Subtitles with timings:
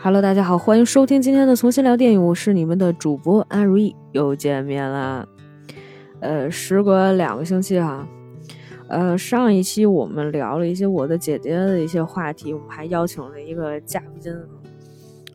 [0.00, 5.26] Hello，大家好，欢迎收听今天的重新聊电影，我是你们的主播安如意，又见面啦。
[6.20, 8.06] 呃，时隔两个星期哈，
[8.88, 14.32] 呃，上一期我们聊了一些我的姐姐的一些话题，我们还邀请了一个嘉宾，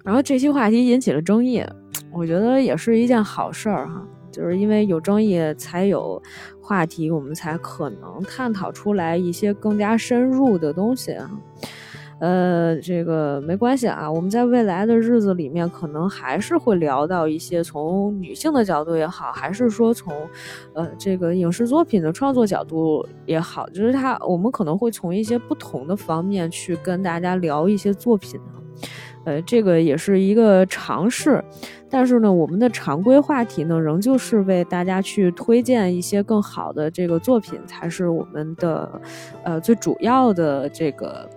[0.01, 1.61] 然后这期话题引起了争议，
[2.09, 4.01] 我觉得也是一件好事儿哈，
[4.31, 6.21] 就是因为有争议才有
[6.61, 11.29] 话题，我们才可能探讨出来一些更加深入的东西啊。
[12.23, 20.13] 呃，这个没关系啊，我们在未来的日子里面，可能还是会聊到一些从女性的角度也好，还是说从，
[20.73, 28.39] 呃，这个影视作品的创作角度也好，就是它，我们可能会从一些不同的方面去跟大家聊一些作品，
[29.25, 31.43] 呃，这个也是一个尝试，
[31.89, 39.01] 但是呢，我们的常规话题呢，仍旧是为大家去推荐一些更好的这个作品，才是我们的，
[39.43, 41.29] 呃，最主要的这个。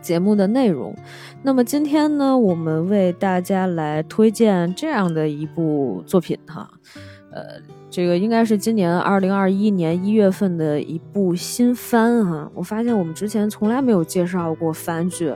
[0.00, 0.94] 节目的内容，
[1.42, 6.70] 那么今天呢，我们为大家来推荐这样的一部作品哈，
[7.32, 7.42] 呃，
[7.90, 12.50] 这个应该是今年二零二一年一月份的一部新番哈。
[12.54, 15.34] 我发现我们之前从来没有介绍过番剧，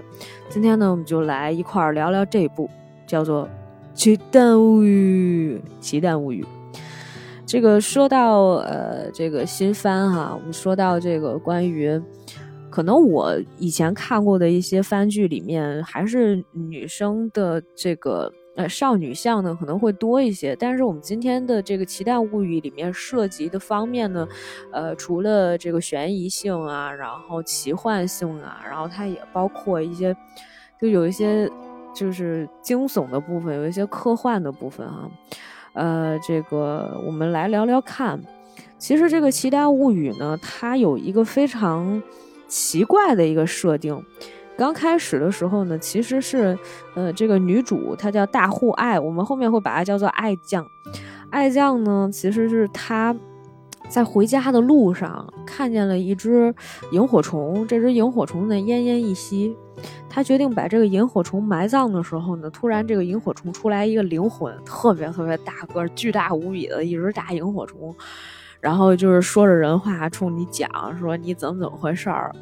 [0.48, 2.68] 今天呢，我们就来一块儿聊聊这部
[3.06, 3.44] 叫做
[3.94, 5.60] 《奇蛋物语》。
[5.80, 6.44] 奇蛋物语，
[7.44, 12.00] 这个说到呃这个新番哈，我们说到这个关于。
[12.75, 20.56] 可能我以前看过的一些番剧里面，还是女生的这个呃少女向的可能会多一些。
[20.56, 24.27] 但是我们今天的这个《奇蛋物语》里面涉及的方面呢，
[24.72, 30.12] 呃，除了这个悬疑性啊，然后奇幻性啊，然后它也包括一些，
[30.81, 31.48] 就有一些
[31.94, 35.09] 就是惊悚的部分，有一些科幻的部分啊。
[35.75, 38.20] 呃，这个我们来聊聊看。
[38.78, 42.03] 其实这个《奇蛋物语》呢，它有一个非常。
[42.47, 44.05] 奇怪的一个设定，
[44.56, 46.56] 刚开始的时候呢，其实是，
[46.94, 50.65] 呃，这个女主她叫大户爱，我们后面会把她叫做爱酱。
[51.31, 53.15] 爱酱呢，其实是她
[53.88, 56.54] 在回家的路上看见了一只
[56.93, 59.56] 萤火虫，这只萤火虫呢奄奄一息，
[60.09, 67.94] 她决定把这个萤火虫埋葬的时候呢，突然这个萤火虫出来一个灵魂，特别特别大个，巨大无比的一只大萤火虫。
[68.64, 70.66] 然后就是说着人话冲你讲
[70.98, 72.34] 说你怎么怎么回事儿，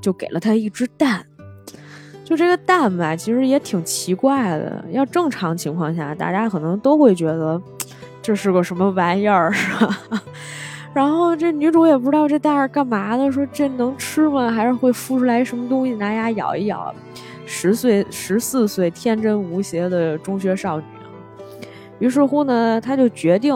[0.00, 1.22] 就给了他一只蛋，
[2.24, 4.82] 就这个蛋吧，其实也挺奇怪的。
[4.90, 7.60] 要正常情况下，大家可能都会觉得
[8.22, 10.22] 这是个什么玩意儿，是吧？
[10.94, 14.50] 然后这女主也不知道这蛋是干嘛的，说这能吃吗？
[14.50, 15.94] 还是会孵出来什么东西？
[15.96, 16.94] 拿牙咬一咬。
[17.44, 20.86] 十岁十四岁天真无邪的中学少女，
[21.98, 23.54] 于是乎呢，她就决定。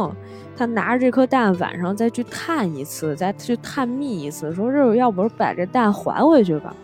[0.59, 6.75] 他拿着这颗蛋，晚上再去探一次，再去探秘一次，说这要不把这蛋还回去吧。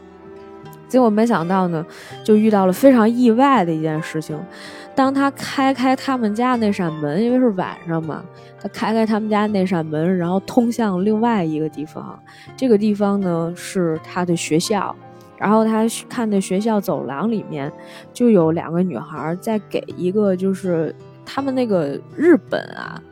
[0.87, 1.85] 结果没想到呢，
[2.23, 4.39] 就遇到了非常意外的一件事情。
[4.95, 8.23] 当他开开他们家那扇门，因为是晚上嘛，
[8.61, 12.17] 他开开他们家那扇门，然后通向另外一个地方。
[12.57, 14.95] 这个地方呢是他的学校，
[15.37, 17.73] 然后他看那学校走廊里面
[18.13, 20.95] 就有两个女孩在给一个，就是
[21.27, 23.03] 他们那个日本啊。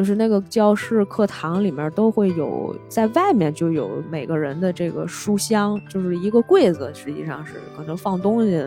[0.00, 8.66] 就是那个教室课堂里面都会有，在外面就有每个人的这个书箱，就是一个柜子，实际上是可能放东西。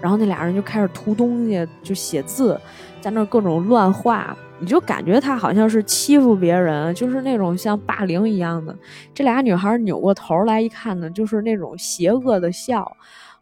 [0.00, 2.60] 然后那俩人就开始涂东西，就写字，
[3.00, 8.76] 在那各种乱画，你就感觉他好像是欺负别人，就是那种像霸凌一样的。
[9.14, 12.90] 这俩女孩扭过头来一看呢，就是那种邪恶的笑，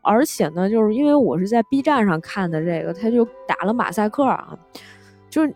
[0.02, 4.54] 而且呢，就是因为我是在 B 站上看的这个，他就打了马赛克啊，
[5.30, 5.54] 就是。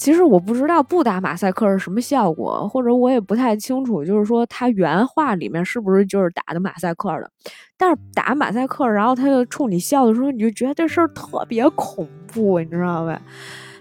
[0.00, 7.30] 其实我不知道不打马赛克是什么效果，或者我也不太清楚，就是说他原画里面是不是就是打的马赛克的？
[7.76, 13.20] 但是打马赛克，然后他就冲你笑的时候，你就觉得这事儿特别恐怖，你知道呗？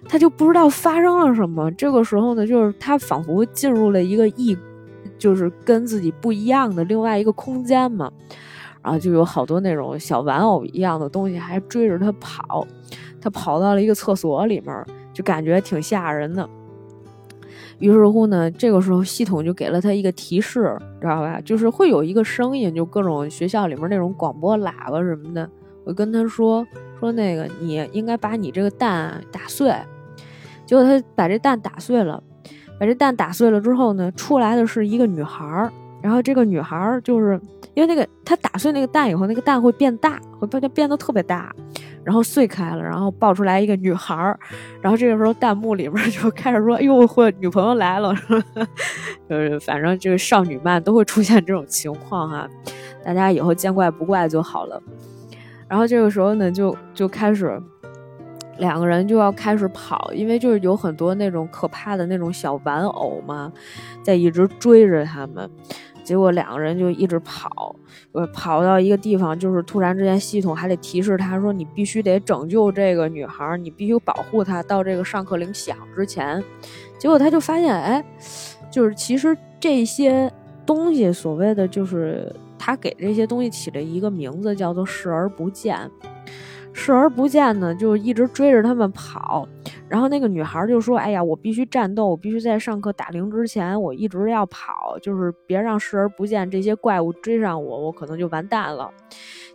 [0.10, 1.72] 他就不知道发生了什么。
[1.72, 4.58] 这个时候呢，就是他仿佛进入了一个异，
[5.18, 8.12] 就是跟自己不一样的另外一个空间嘛。
[8.84, 12.68] 然后就有好多那种小玩偶一样的东西还追着他跑，
[13.22, 14.86] 他跑到了一个厕所里面。
[15.20, 16.50] 就感觉挺吓人的，
[17.80, 21.42] 于是乎呢，这个时候系统就给了他一个提示，知道吧？
[21.42, 25.50] 就是会有一个声音，就各种学校里面那种广播喇叭什么的，
[25.84, 26.66] 会跟他说
[27.02, 29.70] 说那个你应该把你这个蛋打碎。
[30.66, 32.24] 结果他把这蛋打碎了，
[32.80, 35.70] 把这蛋打碎了之后呢，出来的是一个女孩儿，
[36.02, 37.38] 然后这个女孩儿就是
[37.74, 41.54] 因为那个他打碎那个蛋以后，那个蛋会变大，会变得变得特别大。
[42.10, 44.40] 然后碎开了，然后爆出来一个女孩儿，
[44.82, 48.12] 然后这个时候弹幕里面就开始说：“哎呦，或女朋友来了。
[49.30, 52.50] ”就是反正这个少女漫都会出现这种情况哈，
[53.06, 54.82] 大家以后见怪不怪就好了。
[55.68, 57.62] 然后这个时候呢，就就开始
[58.58, 63.54] 两个人就要开始跑，因为就是有很多那种可怕的那种小玩偶嘛，
[64.02, 65.48] 在一直追着他们。
[66.10, 67.76] 结果两个人就一直跑，
[68.14, 76.44] 呃，跑到一个地方，就是突然之间系统还得提示他说：“你必须得拯救这个女孩，你必须保护她到这个上课铃响之前。”
[76.98, 78.04] 结果他就发现，哎，
[78.72, 80.34] 就是其实这些
[80.66, 85.80] 东西，所谓的就是他给这些东西起了一个名字，叫做视而不见。
[86.80, 89.46] 视而不见呢，就一直追着他们跑。
[89.90, 98.90] 然后那个女孩就说：“哎呀，我必须战斗，我必须在上课打铃之前，我一直要跑，就是别让视而不见这些怪物追上我，我可能就完蛋了。”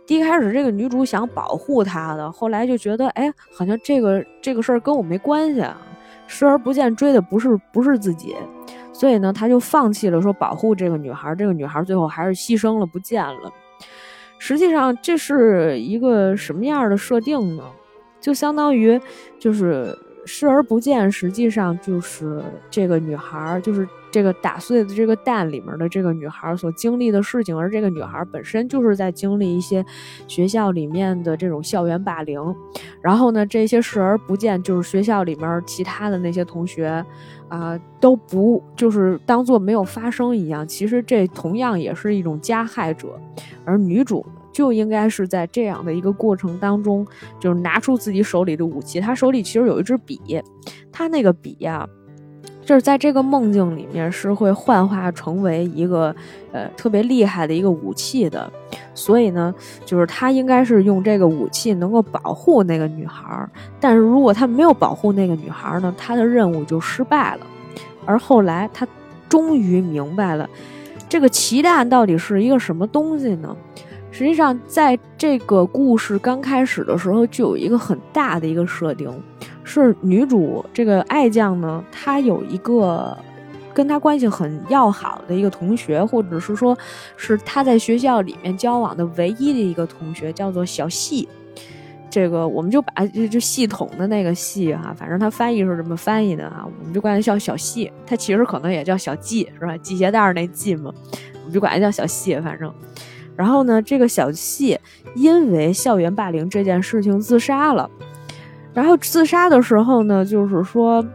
[0.05, 5.81] 第一开始，这个女主想保护他的，后来就觉得，哎，好像这个这个事儿跟我没关系啊。
[6.27, 8.35] 视而不见追的不是不是自己，
[8.93, 11.33] 所以呢，他就放弃了说保护这个女孩。
[11.35, 13.51] 这个女孩最后还是牺牲了，不见了。
[14.47, 17.63] 实际上，这是一个什么样的设定呢？
[18.21, 19.01] 就相当于
[19.39, 19.97] 就是。
[20.27, 29.85] 视而不见，实际上就是这个女孩，就是这个打碎的这个蛋里面的这个女孩所经历的事情，而这个女孩本身就是在经历一些
[30.25, 32.39] 学校里面的这种校园霸凌。
[33.01, 37.05] 然后呢，这些视而不见，就是学校里面其他的那些同学
[37.49, 40.65] 啊，都不就是当做没有发生一样。
[40.65, 43.19] 其实这同样也是一种加害者，
[43.65, 44.25] 而女主。
[44.53, 47.05] 就应该是在这样的一个过程当中，
[47.41, 49.01] 就是拿出自己手里的武器。
[49.01, 50.41] 他手里其实有一支笔，
[50.93, 51.85] 他那个笔呀，
[52.65, 56.13] 就是在这个梦境里面是会幻化成为一个
[56.51, 58.51] 呃特别厉害的一个武器的。
[58.93, 59.53] 所以呢，
[59.85, 63.49] 就是他应该是用这个武器能够保护那个女孩儿。
[63.79, 67.41] 但是如果他没有保护那个女孩儿呢，他的任务就失败了。
[68.05, 68.87] 而后来他
[69.29, 70.49] 终于明白了，
[71.07, 73.55] 这个奇蛋到底是一个什么东西呢？
[74.17, 79.11] 实际上，在这个故事刚开始的时候，就有一个很大的一个设定，
[79.65, 83.17] 是女主这个爱将呢，她有一个
[83.73, 86.77] 跟她关系很要好的一个同学，或者是说，
[87.17, 91.27] 是她在学校里面交往的唯一的一个同学，叫做小细。
[92.09, 97.91] 这个我们就把就就系统的那个系哈，反正他翻译是这么翻译的啊，我们就管他叫小细。
[98.07, 99.75] 他其实可能也叫小系，是吧？
[99.83, 100.93] 系鞋带那系嘛，
[101.33, 102.73] 我们就管他叫小细，反正。
[103.35, 104.79] 然后呢，这个小谢
[105.15, 107.89] 因为校园霸凌这件事情自杀了。
[108.73, 111.05] 然后自杀的时候呢，就是说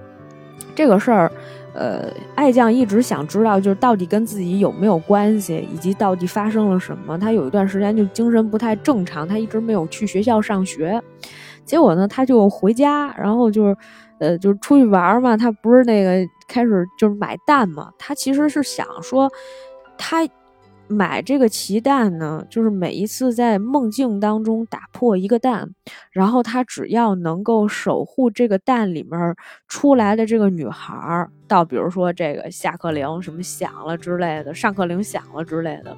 [0.75, 1.31] 这个事儿，
[1.75, 7.19] 呃，爱将一直想知道，就是到底跟自己有没有关系，以及到底发生了什么。
[7.19, 11.03] 他有一段时间就精神不太正常，他一直没有去学校上学。
[11.65, 13.77] 结果呢，他就回家，然后就是，
[14.19, 15.37] 呃，就是出去玩嘛。
[15.37, 17.91] 他不是那个开始就是买蛋嘛。
[17.99, 19.31] 他其实是想说，
[19.99, 20.27] 他。
[20.91, 25.71] 买这个奇蛋呢，就是每一次在梦境当中打破一个蛋，
[26.11, 29.37] 然后他只要能够守护这个蛋里面
[29.69, 35.97] 出来的这个女孩，到比如说这个下课铃什么响了之类的，上课铃响了之类的，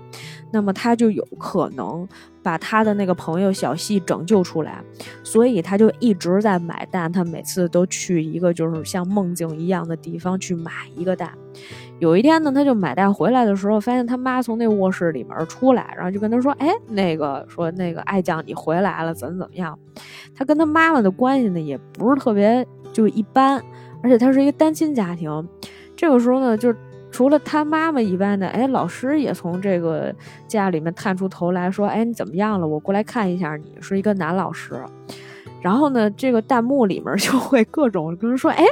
[0.53, 2.07] 那么他就有可能
[2.43, 4.83] 把他的那个朋友小西拯救出来，
[5.23, 11.33] 所以他就一直在买蛋，他每次都去一个就是像梦境一样的地方去买一个蛋。
[11.99, 19.79] 有一天呢，他就买蛋回来的时候，发现他妈从那卧室里面出来，然后就跟他说：“哎，那个说那个爱将你回来了，怎么怎么样？”
[20.35, 23.63] 他跟他妈妈的关系呢，也不是特别就一般，
[24.03, 25.49] 而且他是一个单亲家庭。
[25.95, 26.75] 这个时候呢，就
[27.13, 30.13] 除了他妈妈以外呢，哎，老师也从这个
[30.49, 32.67] 家里面探出头来说：“哎，你怎么样了？
[32.67, 34.83] 我过来看一下你。”是一个男老师。
[35.61, 38.65] 然后呢，这个弹幕里面就会各种跟人说：“哎，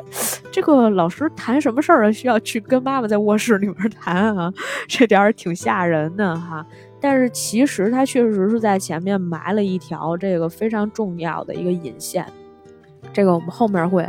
[0.50, 2.10] 这个老师谈什么事儿啊？
[2.10, 4.52] 需要去跟妈妈在卧室里面谈啊？
[4.88, 6.66] 这点儿挺吓人的哈。”
[7.00, 12.26] 但是其实他确实是在前面埋了一条这个非常重要的一个引线。
[13.12, 14.08] 这个我们后面会，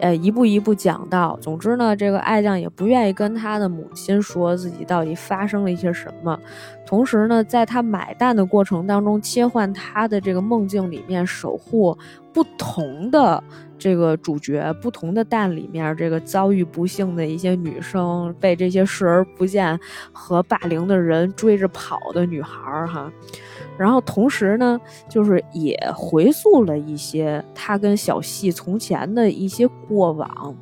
[0.00, 1.38] 呃，一步一步讲到。
[1.40, 6.38] 总之呢，这个爱将也不愿意跟他的母亲说自己到底发生了一些什么。
[6.86, 11.96] 同时呢，在他买蛋的过程当中，切换他的这个梦境里面，守护
[12.32, 13.42] 不同的
[13.76, 19.78] 这个主角，不同的蛋里面这个遭遇不幸的一些女生，被这些视而不见
[20.12, 23.10] 和霸凌的人追着跑的女孩儿，哈。
[23.78, 30.56] 然后同时呢，就是也回溯了一些他跟小细从前的一些过往。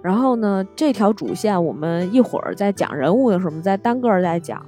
[0.00, 4.64] 然后呢，这条主线我们一会儿在讲人物的时候，我们再单个儿再讲。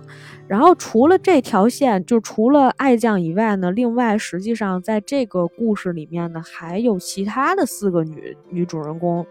[0.48, 9.26] 然后除了这条线，就除了爱将以外呢，另外实际上在这个故事里面呢，还有其他的四个女女主人公。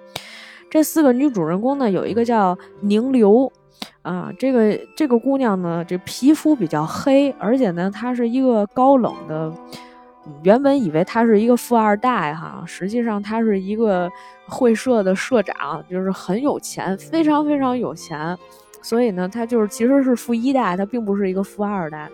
[0.69, 3.51] 这四个女主人公呢，有一个叫宁流。
[4.01, 9.51] 啊，这个这个姑娘呢，这皮肤比较黑，而且呢，她是一个高冷的，
[10.43, 14.09] 原本以为他是一个富二代哈，实际上他是一个
[14.47, 18.37] 会社的社长，就是很有钱，非常非常有钱。
[18.81, 22.07] 所以呢，他就是其实是富一代，他并不是一个富二代。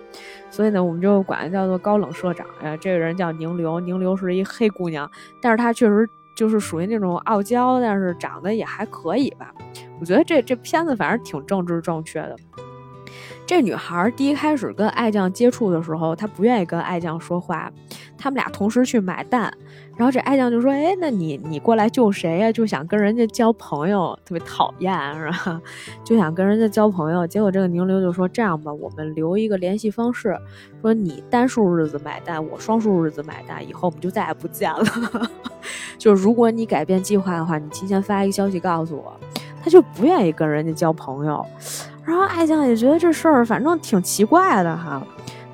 [0.50, 2.48] 所以呢，我们就管他叫做高冷社长。
[2.62, 5.10] 哎，这个人叫宁流，宁流是一黑姑娘，
[5.42, 9.54] 但是她确实就是属于那种傲娇，但是长得也还可以吧。
[10.00, 12.36] 我觉得这这片子反正挺政治正确的。
[13.46, 17.72] 这女孩第一开始跟爱将接触的时候，她不愿意跟爱将说话。
[18.18, 19.52] 他们俩同时去买蛋，
[20.02, 22.52] 然后这爱将就说：“哎，那你你过来救谁呀？
[22.52, 25.62] 就想跟人家交朋友，特别讨厌是吧？
[26.04, 27.28] 就想跟人家交朋友。
[27.28, 30.36] 结果这个宁流就说：这样吧，我们留一个联系方式，
[30.82, 35.30] 说你单数日子买单，我双数日子买单，以后我们就再也不见了。
[36.00, 39.14] 就如果你改变计划的话，你提前发一个消息告诉我。
[39.64, 41.46] 他就不愿意跟人家交朋友。”
[42.04, 45.06] 然后爱将也觉得这事儿反正挺奇怪的哈，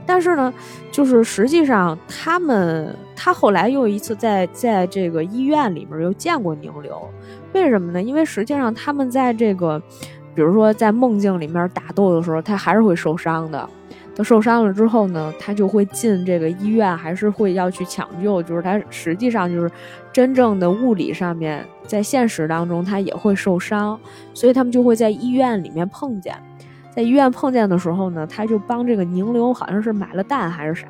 [0.07, 0.51] 但是呢，
[0.91, 7.07] 就是实际上他们他后来又一次在在这个医院里面又见过宁流，
[7.53, 8.01] 为什么呢？
[8.01, 9.79] 因为实际上他们在这个，
[10.33, 13.69] 比如说在梦境里面打斗的时候，他还是会受伤的。
[14.15, 18.41] 他受伤了之后呢，他就会进这个医院，还是会要去抢救。
[18.41, 19.69] 就是他实际上就是
[20.11, 23.99] 真正的物理上面，在现实当中他也会受伤，
[24.33, 26.35] 所以他们就会在医院里面碰见。
[26.97, 30.87] 在医院碰见的时候呢，他就帮这个宁流好像是买了蛋还是啥，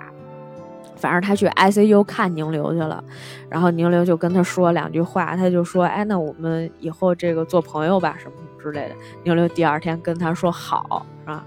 [0.96, 3.04] 反正他去 ICU 看宁流去了。
[3.50, 8.96] 然后宁流就跟他说两句话，他就说：“哎，那我们以后这个做朋友吧，什么什么之类的。”
[9.26, 11.44] 宁流第二天跟他说：“好，啊？”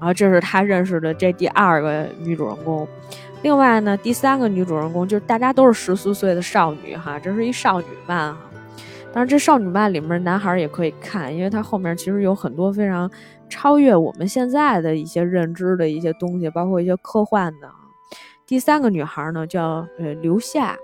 [0.00, 2.88] 然后这是他认识的这第二个女主人公，
[3.42, 8.40] 另外呢，第三个女主人公就是大家都是十四岁的少女哈，这是一少女漫哈。
[9.12, 13.10] 当然，这少女漫里面男孩也可以看，因为它后面其实有很多非常
[13.50, 17.70] 超越我们现在的一些认知的一些东西，包括一些科幻的。
[18.46, 20.76] 第三个女孩呢叫呃刘夏，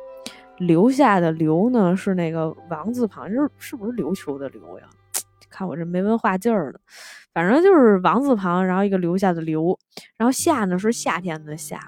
[0.59, 4.87] 刘夏的刘呢是那个王字旁，是是不是琉球的琉呀？
[5.49, 6.81] 看我这没文化劲儿的。
[7.33, 9.79] 反正就是王字旁，然后一个留下的留，
[10.17, 11.81] 然后夏呢是夏天的夏。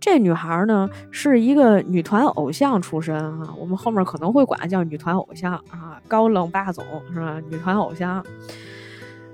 [0.00, 7.40] 这女孩呢是一个女团偶像出身啊，我们后面可能会管她叫女团偶像啊，高冷霸总是吧？
[7.50, 8.24] 女团偶像。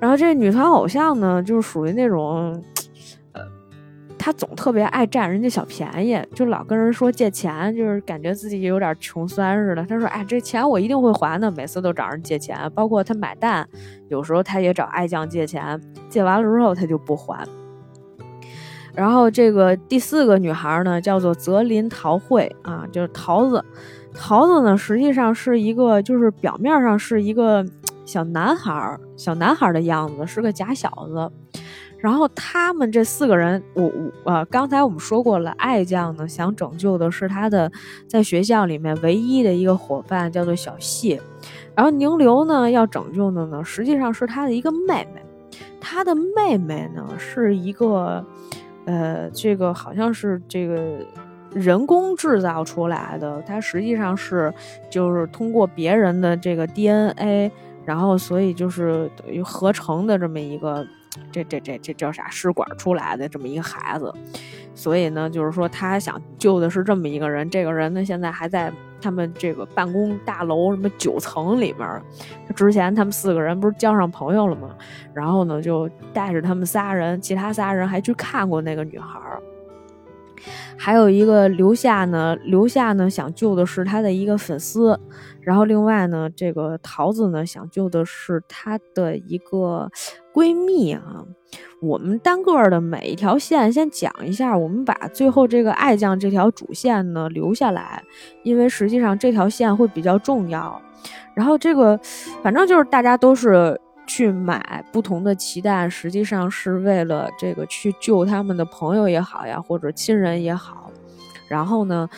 [0.04, 2.62] 然后这女团偶像呢，就是属于那种。
[4.18, 9.82] 他总特别爱占人家小便宜，就老跟人说借钱，就是感觉自己有点穷酸似的。
[9.84, 13.66] 他说：“哎，这钱我一定会还的。”每次都找人借钱，包括他买蛋，
[14.08, 15.80] 有时候他也找爱酱借钱，
[16.10, 17.46] 借完了之后他就不还。
[18.94, 23.64] 然后这个第四个女孩呢，叫做泽林桃惠啊，就是桃子。
[24.14, 27.66] 桃子呢，实际上是一个，就是表面上是一个
[28.04, 31.30] 小男孩儿，小男孩儿的样子，是个假小子。
[31.98, 37.72] 然后他们这四个人，我我呃，刚才我们说过了，爱将呢想拯救的是他的
[38.06, 41.18] 在学校里面唯一的一个伙伴，叫做小谢。
[41.74, 45.22] 然后宁流呢要拯救的呢，实际上是他的一个妹妹。
[45.80, 48.22] 他的妹妹呢是一个，
[48.84, 50.98] 呃，这个好像是这个
[51.52, 54.52] 人工制造出来的，它实际上是
[54.90, 57.50] 就是通过别人的这个 DNA，
[57.84, 60.86] 然后所以就是等于合成的这么一个。
[61.30, 64.12] 这这这这叫啥试管出来的这么一个孩子，
[64.74, 67.48] 所以呢，就是说他想救的是这么一个人。
[67.48, 71.88] 这个人呢，现在还在他们这个办公大楼什么九层里面。
[72.56, 74.70] 之前他们四个人不是交上朋友了吗？
[75.14, 79.20] 然后呢，就带着他们仨人，其他仨人还去看过那个女孩。
[80.76, 84.98] 还有一个留下呢，留下呢想救的是他的一个粉丝。
[85.44, 89.90] 然后另外呢，这个桃子呢想救的是她的一个
[90.32, 91.24] 闺蜜啊。
[91.80, 98.02] 我们单个的每一条线先讲一下，我们把最后这个爱将这条主线呢留下来，
[98.42, 100.80] 因为实际上这条线会比较重要。
[101.34, 101.98] 然后这个
[102.42, 110.90] 反正就是大家都是去买不同的脐带，实际上是为了这个去救他们的朋友也好呀，或者亲人也好。
[111.46, 112.08] 然后呢？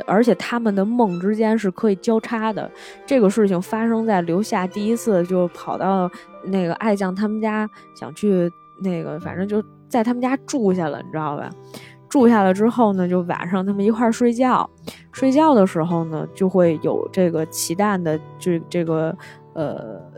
[0.00, 2.70] 而且他们的梦之间是可以交叉的。
[3.04, 6.10] 这个事情发生在留下第一次就跑到
[6.44, 11.50] 那个爱将他们家，想去那个，反正就在他们家住下了，你知道吧？
[12.08, 14.68] 住下了之后呢，就晚上他们一块儿睡觉，
[15.12, 19.16] 睡觉的时候呢，就会有这个奇蛋的这这个
[19.54, 20.11] 呃。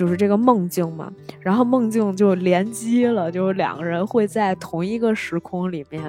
[0.00, 6.02] 就是这个梦境嘛，然后梦境就连机了，就是两个人会在同一个时空里面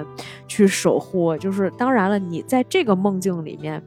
[0.48, 1.36] 去守护。
[1.36, 3.82] 就是当然了，你在这个梦境里面，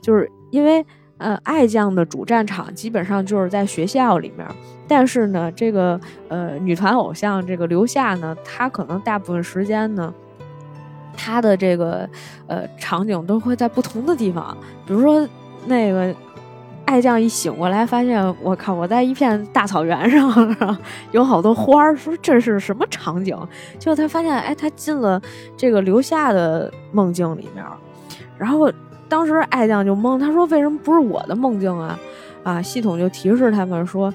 [0.00, 0.82] 就是因为
[1.18, 4.48] 呃，爱将的主战场基本上就是在学校里面，
[4.88, 10.14] 但是呢，这个呃女团偶像这个留下呢，她可能大部分时间呢。
[11.14, 12.08] 他的这个
[12.46, 15.28] 呃场景都会在不同的地方，比如说
[15.66, 16.14] 那个
[16.90, 20.56] 爱将一醒过来，发现我靠，我在一片大草原上，
[21.12, 23.38] 有好多花儿，说这是什么场景？
[23.78, 25.22] 结果他发现，哎，他进了
[25.56, 27.64] 这个留下的梦境里面，
[28.36, 28.68] 然后
[29.08, 31.96] 当时爱将就懵，他说为什么不是我的梦境啊？
[32.42, 34.12] 啊，系统就提示他们说。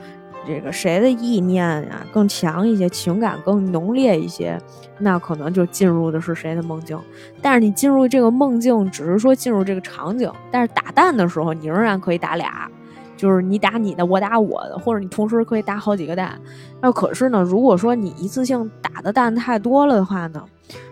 [0.48, 4.60] 这个谁的意念呀更强一些，情感更浓烈一些，
[5.00, 7.00] 那可能就进入的是谁的梦境。
[7.42, 12.70] 但是你进入这个梦境，只是说进入这个场景，但是打蛋的时候，你仍然可以打俩，
[13.15, 16.39] 就是你打你的，我打我的，或者你同时可以打好几个蛋。
[16.81, 20.43] 那可是呢，如果说你一次性打的蛋太多了的话呢？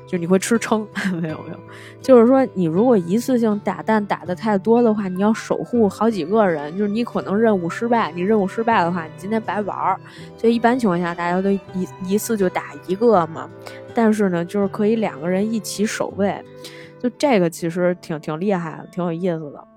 [0.06, 0.88] 就你会吃撑，
[1.20, 1.58] 没有没有，
[2.00, 10.00] 就是说你如果一次性打蛋打的太多的话，你要守护好几个人，就是你可能任务失败，你任务失败的话，你今天白玩儿。
[10.38, 11.60] 所以一般情况下，大家都一
[12.06, 13.50] 一次就打一个嘛。
[13.96, 16.40] 但是呢，就是可以两个人一起守卫，
[17.02, 19.68] 就这个其实挺挺厉害，挺有意思的。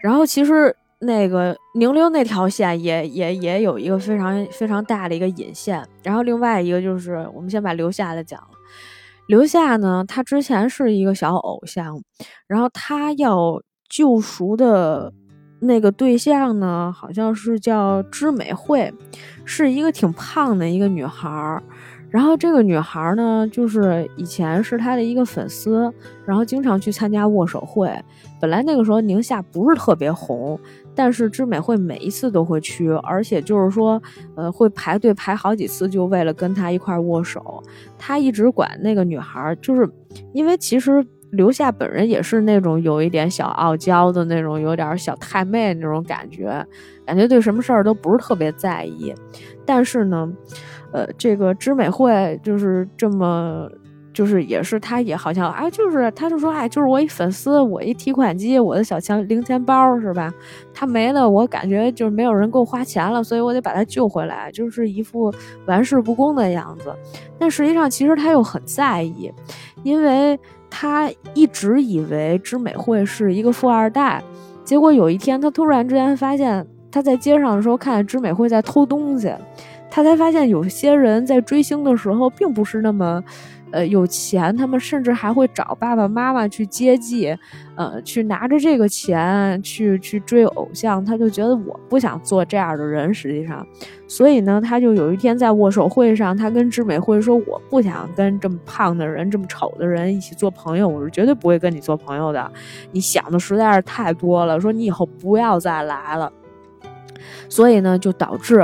[0.00, 5.86] 然后其实那个宁陵那条线也也也有一个非常非常大的一个引线。
[6.02, 8.48] 然后另外一个就是我们先把留下的讲了。
[9.26, 12.00] 留下呢，他之前是一个小偶像，
[12.46, 15.12] 然后他要救赎的
[15.60, 18.92] 那个对象呢，好像是叫知美惠，
[19.44, 21.62] 是一个挺胖的一个女孩儿。
[22.10, 25.90] 然后这个女孩呢，就是以前是他的一个粉丝，
[26.26, 27.90] 然后经常去参加握手会。
[28.38, 30.58] 本来那个时候宁夏不是特别红。
[30.94, 34.00] 但是知美会每一次都会去，而且就是说，
[34.34, 37.62] 呃，会排队排好几次，就为了跟他一块握手。
[37.98, 39.88] 他一直管那个女孩，就是
[40.32, 46.66] 因为其实刘夏本人也是那种有一点小傲娇的那种，有点小太妹那种感觉，
[47.06, 49.14] 感觉对什么事儿都不是特别在意。
[49.64, 50.30] 但是呢，
[50.92, 53.68] 呃，这个知美会就是这么。
[54.12, 60.32] 就是也是，他也好像啊，就是他就说，哎，就是我一粉丝，我一提款机，我的小钱零钱包是吧？
[60.74, 65.32] 他没了，我感觉就是没有人给我花钱了，所以我得把他救回来，就是一副
[65.64, 66.94] 玩世不恭的样子。
[67.38, 69.32] 但实际上，其实他又很在意，
[69.82, 74.22] 因为他一直以为知美惠是一个富二代，
[74.62, 79.32] 结果有一天他突然之间发现，他在街上的时候看见知美惠在偷东西，
[79.90, 83.24] 他才发现有些人在追星的时候并不是那么。
[83.72, 87.36] 呃，有钱，他们甚至还会找爸爸妈妈去接济，
[87.74, 91.04] 呃，去拿着这个钱去去追偶像。
[91.04, 93.66] 他就觉得我不想做这样的人，实际上，
[94.06, 102.52] 所以呢，他就有一天在握手会上，他跟知美会说：“我不想跟这么胖的人、这么丑的人一起做朋友，我是绝对不会跟你做朋友的。
[102.92, 106.30] 你想的实在是太多了，说你以后不要再来了。”
[107.48, 108.60] 所以呢，就导致。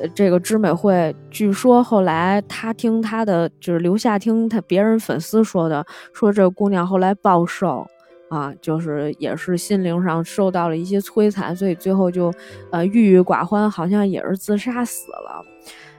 [0.00, 7.86] 呃这个知美惠，据说后来他听他的，就是留下听他别人粉丝说的，说这姑娘后来暴瘦，
[8.30, 12.32] 啊，就是也是心灵上受到了一些摧残，所以最后就，
[12.72, 15.44] 呃，郁郁寡欢，好像也是自杀死了。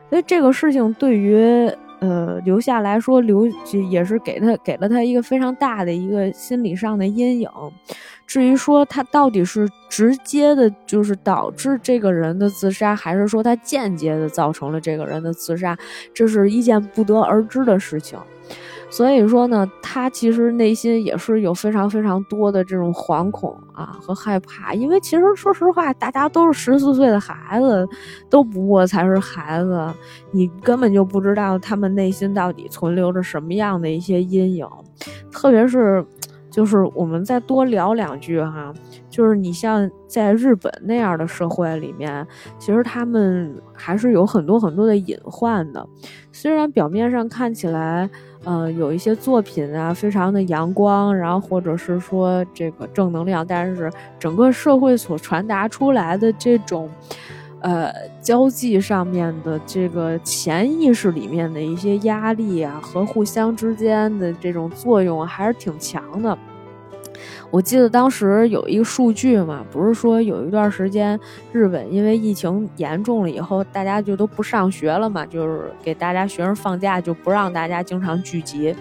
[0.10, 1.72] 所以这个事情对于。
[2.04, 3.46] 呃，留下来说留
[3.92, 7.48] 也是给他给了他一个非常大的一个心理上的阴影。
[8.32, 15.78] 至于说他到底是直接的，就是导致这个人的自杀，还是说他间接的造成了这个人的自杀，
[16.14, 18.18] 这是一件不得而知的事情。
[18.90, 27.86] 所以说呢，他其实内心也是有非常非常多的这种惶恐啊和害怕，因为其实说实话，大家都是十四岁的孩子，
[28.30, 29.94] 都不过才是孩子，
[30.32, 34.66] 你根本就不知道他们内心到底存留着什么样的一些阴影。
[35.32, 36.06] 特别是，
[36.52, 38.74] 就是我们再多聊两句哈，
[39.10, 42.28] 就是你像在日本那样的社会里面，
[42.60, 45.88] 其实他们还是有很多很多的隐患的，
[46.32, 48.10] 虽然表面上看起来。
[48.44, 53.88] 呃，有一些作品啊，非常的阳光，然后或者是说这个正能量，但是
[54.18, 56.90] 整个社会所传达出来的这种，
[57.62, 66.38] 呃，交际上面的这个潜意识里面的一些压力啊，和互相之间的这种作用还是挺强的。
[67.52, 71.20] 我记得当时有一个数据嘛，不是说有一段时间
[71.52, 78.74] 日本因为疫情严重了以后，大家就都不上学了嘛，就是给大家学生放假，就不让大家经常聚集，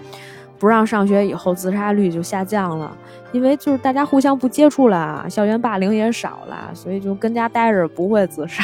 [0.61, 2.95] 不让上学以后，自杀率就下降了，
[3.31, 8.63] 因为就是大家互相不接触了，校园霸凌也少了，所以就跟家待着不会自杀，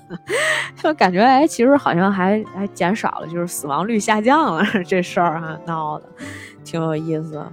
[0.82, 6.06] 就感觉哎，其实好像还还减少了，就是死亡率下降了 这事儿哈，闹的
[6.64, 7.44] 挺有意思。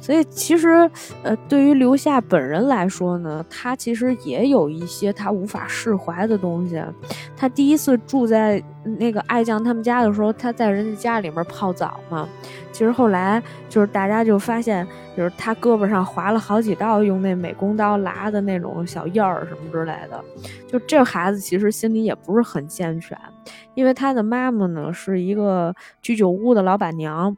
[0.00, 0.90] 所以其实，
[1.22, 6.82] 呃，对于刘夏本人来说呢，他其实也有一些他无法释怀的东西。
[7.36, 8.62] 他第一次住在
[8.98, 12.26] 那个爱将他们家的时候，他在人家家里面泡澡嘛。
[12.72, 20.24] 其实后来就是大家就发现，就是他胳膊上划了好几道用那美工刀拉的那种小印儿什么之类的。
[20.66, 23.18] 就这孩子其实心里也不是很健全，
[23.74, 27.36] 因为他的妈妈呢是一个居酒屋的老板娘，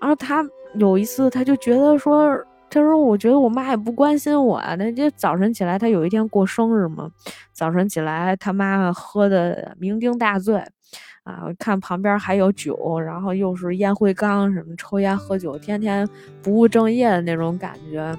[0.00, 0.44] 然后他。
[0.74, 2.36] 有一次，他就觉得说
[2.70, 4.74] ：“他说，我觉得我妈也不关心我啊。
[4.76, 7.10] 那这早晨起来，他有一天过生日嘛，
[7.52, 10.56] 早晨起来，他妈喝的酩酊大醉，
[11.24, 16.08] 啊，看旁边还有酒，然后又是烟灰缸什么，抽烟喝酒，天天
[16.42, 18.16] 不务正业的那种感觉。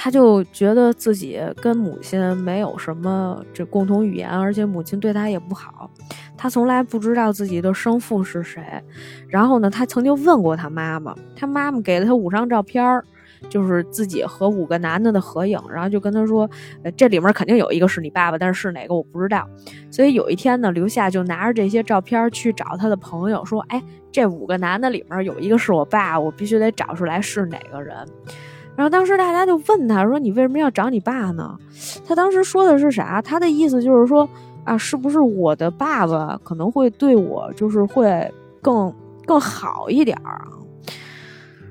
[0.00, 5.90] 他就觉得自己跟母亲没有什么这共同语言，而且母亲对他也不好。”
[6.38, 8.62] 他从来不知道自己的生父是谁，
[9.26, 13.04] 然后呢，他曾经问过他妈妈，他妈妈给了他五张照片儿，
[13.48, 16.48] 就是自己和五个男的的合影，然后就跟他说，
[16.84, 19.44] 呃，这里面肯定有一个是你爸爸，但是是哪个我不知道。
[19.90, 23.82] 所以有一天呢，刘夏就拿着这些照片去找他的朋友，说，哎，
[24.12, 27.96] 这五个男的里面有一个是我爸，我必须得找出来是哪个人。
[28.78, 31.58] 然后当时大家就问他说，你为什么要找你爸呢？
[32.06, 33.20] 他当时说的是啥？
[33.20, 34.26] 他的意思就是说。
[34.64, 38.92] 啊，是不是我的爸爸可能会对我就是会更
[39.24, 40.44] 更好一点儿？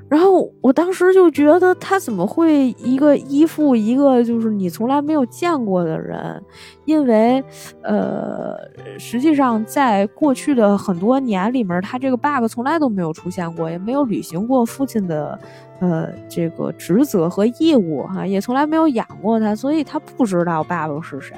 [0.09, 6.41] 然后我当时就觉得他怎么会一个依附一个就是你从来没有见过的人？
[6.85, 7.43] 因为
[7.81, 8.55] 呃，
[8.97, 15.37] 实际上在过去的很多年里面，他这个爸爸从来都没有出现过，也没有履行过父亲的
[15.79, 21.35] 呃这个职责和义务哈，也从来没有养过他，所以他不知道爸爸是谁。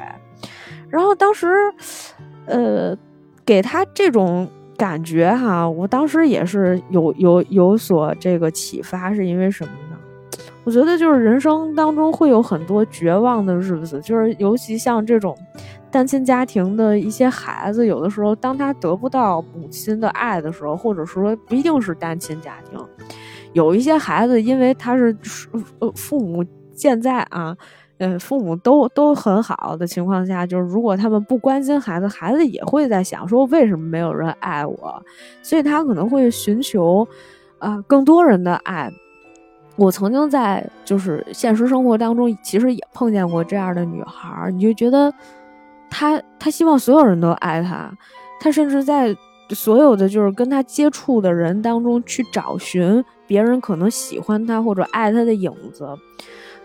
[0.90, 1.48] 然后当时，
[2.46, 2.96] 呃，
[3.44, 4.48] 给他这种
[4.80, 9.98] 感觉哈，我当时也是有有有所这个启发，是因为什么呢？
[10.64, 15.38] 我觉得就是人生当中会有很多绝望的日子，就是尤其像这种
[15.92, 22.80] 单亲家庭的一些孩子，有的时候当他得不到母亲的爱的时候，或者说不一定是单亲家庭，
[23.52, 25.14] 有一些孩子因为他是
[25.80, 27.58] 呃父母健在啊。
[28.00, 35.04] 嗯，父母都都很好的情况下，就是如果他们不关心孩子，孩子也会在想说为什么没有人爱我，
[35.42, 37.08] 所以他可能会寻求，
[37.58, 38.90] 啊，更多人的爱。
[39.76, 45.14] 我曾经在就是现实生活当中，其实也碰见过这样的女孩，你就觉得，
[45.90, 47.92] 她她希望所有人都爱她，
[48.40, 49.16] 她甚至在
[49.50, 55.86] 所有的就是跟她接触的人当中去找寻别人可能喜欢她或者爱她的影子。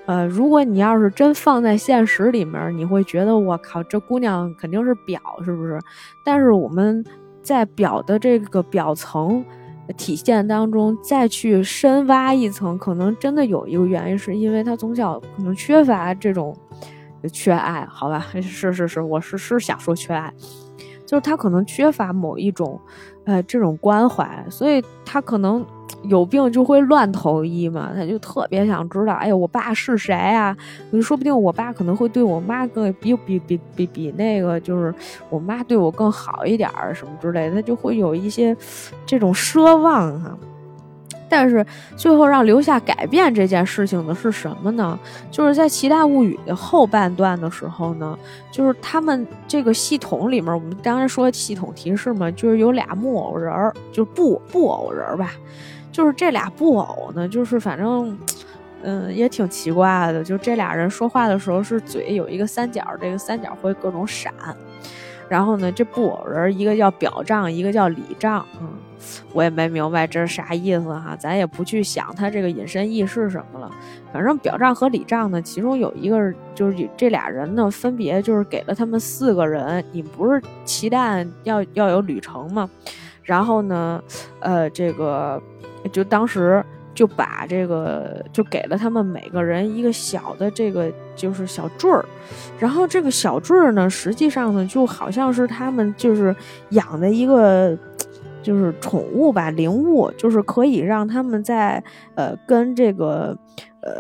[0.07, 5.81] 呃，如果你要是真放在现实里面，你会觉得我靠，这姑娘肯定是表，是不是？
[6.23, 7.03] 但是我们
[7.43, 9.43] 在表的这个表层
[9.97, 16.55] 体现当中，再去深挖一层，可能真的有一个原因，是因为她从小可能缺乏这种
[17.33, 18.27] 缺爱，好吧？
[18.43, 20.31] 是是是，我是是想说缺爱，
[21.07, 22.79] 就是她可能缺乏某一种
[23.25, 25.65] 呃这种关怀，所以她可能。
[26.09, 30.57] 有病就会乱投医嘛，他就特别想知道，哎呀，我爸是谁啊？
[31.03, 34.95] 说不定我爸可能会对我妈更比比比比比那个，就是
[35.31, 38.57] 我妈对我更好一点儿什么之类的，他就会有一些
[39.05, 40.37] 这种奢望哈。
[41.27, 41.65] 但是
[41.97, 44.97] 最后让留下改变这件事情的是什么呢？
[45.33, 48.17] 就是在《奇大物语》的后半段的时候呢，
[48.53, 55.33] 就是他们这个系统里面，我们刚才说系统提示嘛，就是有俩木偶人儿，就是布布偶人儿吧。
[55.95, 58.19] 就是这俩布偶呢，就是反正，
[58.83, 60.25] 嗯，也挺奇怪的。
[60.25, 64.35] 就这俩人说话的时候是嘴有一个三角，这个三角会各种闪。
[65.29, 68.45] 然后呢，这布偶人一个叫表丈，一个叫里丈。
[68.61, 68.71] 嗯，
[69.33, 73.71] 我也没明白这是啥意思哈，咱也不去想他这个隐身意是什么了。
[74.13, 79.85] 反正表丈和里丈呢，其中有一个就是这俩人呢，分别就是给了他们四个人。
[79.93, 82.69] 你不是期待要要有旅程吗？
[83.23, 84.03] 然后呢，
[84.41, 85.41] 呃，这个。
[85.93, 92.05] 就当时就把这个就给了他们每个人一个小的这个就是小坠儿，
[92.59, 96.35] 然后这个小坠儿呢，实际上呢就好像是他们就是
[96.71, 97.77] 养的一个
[98.43, 101.83] 就是宠物吧，灵物，就是可以让他们在
[102.15, 103.37] 呃跟这个
[103.81, 103.91] 呃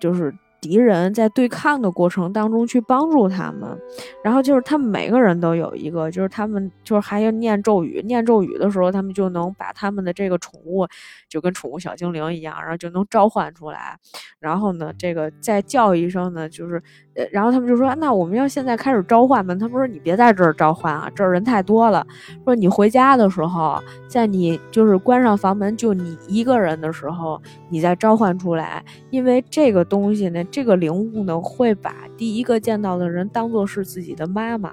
[0.00, 3.78] 就是敌人在对抗的过程当中去帮助他们，
[4.24, 10.86] 然后就是他们每个人都有一个，就是他们就是还要念咒语，念咒语的时候，他们就能把他们的这个宠物
[11.28, 13.96] 就跟宠物小精灵一样，然后就能召唤出来，
[14.40, 16.82] 然后呢，这个再叫一声呢，就是，
[17.14, 19.54] 呃，然后他们就说，那我们要现在开始召唤吗？
[19.54, 22.06] 他们说你别在这儿召唤啊，这儿人太多了，
[22.44, 30.44] 说你回家的时候，在你就是关上房门就你一个人的时候，你再召唤出来，因为这个东西呢。
[30.50, 34.72] 这个灵物呢，会把第一个见到的人当做是自己的妈妈，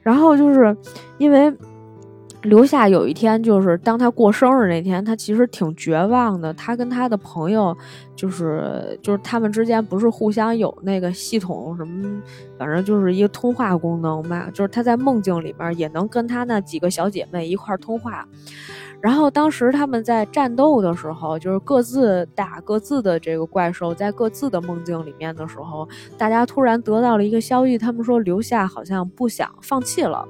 [0.00, 0.76] 然后就是
[1.18, 1.52] 因为
[2.42, 6.52] 留下有一天，就是当他过生日那天，他其实挺绝望的。
[6.54, 7.76] 他跟他的朋友，
[8.16, 12.22] 就是就是他们之间不是互相有那个系统什么，
[12.58, 18.26] 反正就是一个通话功能嘛，就是他在梦境里面也能跟他那几个小姐妹一块通话。
[19.00, 30.24] 然后当时他们在战斗的时候，就是各自打各自的这个怪兽，在各自的梦境里面的时候，大家突然得到了一个消息，他们说留下好像不想放弃了，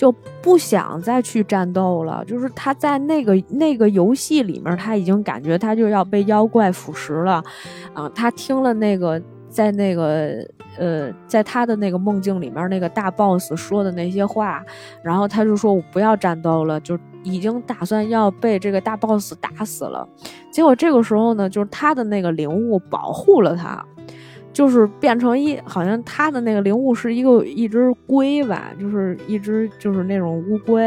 [0.00, 0.10] 就
[0.40, 2.24] 不想再去战斗了。
[2.24, 7.44] 就是他在那个那个游戏里面，他已经感觉他就要被妖怪腐蚀了，
[7.92, 10.42] 啊，他听了那个在那个。
[10.78, 14.64] 呃，在他的那个梦境里面，那个大 boss 说的那些话，
[15.02, 20.08] 然后他就说：“我不要战斗了，就已经打算要被这个大 boss 打死了。”
[20.50, 23.84] 结果这个时候呢，就是他的那个灵物保护了他。
[24.52, 30.82] 就是变成一，好像他的那个灵物是一个一只龟吧，就是一只就是那种乌龟，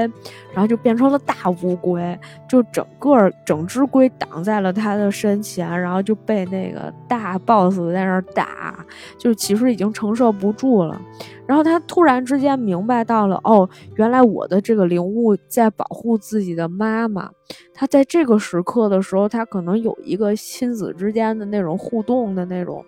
[0.54, 8.86] 然后就变成了大乌龟，就整个整只龟挡在了他的身前，然后就被那个大 boss 在那儿打，
[9.18, 11.02] 就其实已经承受不住了。
[11.46, 17.30] 然后他突然之间明白到了，哦，原来我的这个灵物在保护自己的妈妈，
[17.74, 22.84] 他在这个时刻的时候，他可能有一个亲子之间的那种互动的那种。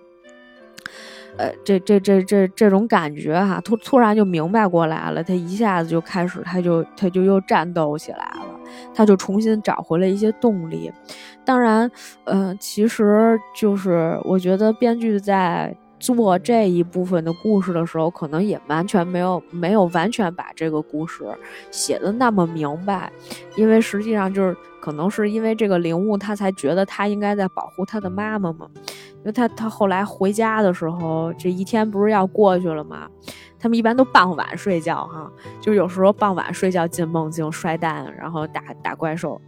[1.37, 8.59] 呃，这这这这这种感觉哈，突突然就明白过来了，他一下子就开始，他就他就又战斗起来了，
[8.93, 10.91] 他就重新找回了一些动力。
[11.43, 11.89] 当然，
[12.25, 21.23] 嗯，其实就是我觉得编剧在做这一部分的故事的时候，可能也完全没有没有完全把这个故事
[21.71, 23.12] 写的那么明白，
[23.55, 28.67] 因为实际上就是可能是因为这个灵物，他才觉得他应该在保护他的妈妈嘛。
[29.17, 33.08] 因为他他后来回家的时候，这一天不是要过去了吗？
[33.58, 39.41] 他们一般都傍晚睡觉哈，就有时候傍晚睡觉进梦境摔蛋，然后打打怪兽。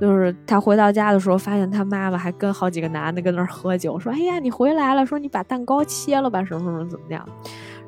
[0.00, 7.26] 就是他回到家的时候，发现他妈妈还跟好几个男的跟那儿喝酒，说：“哎呀，你回来了，说你把蛋糕切了吧，什么什么怎么样？”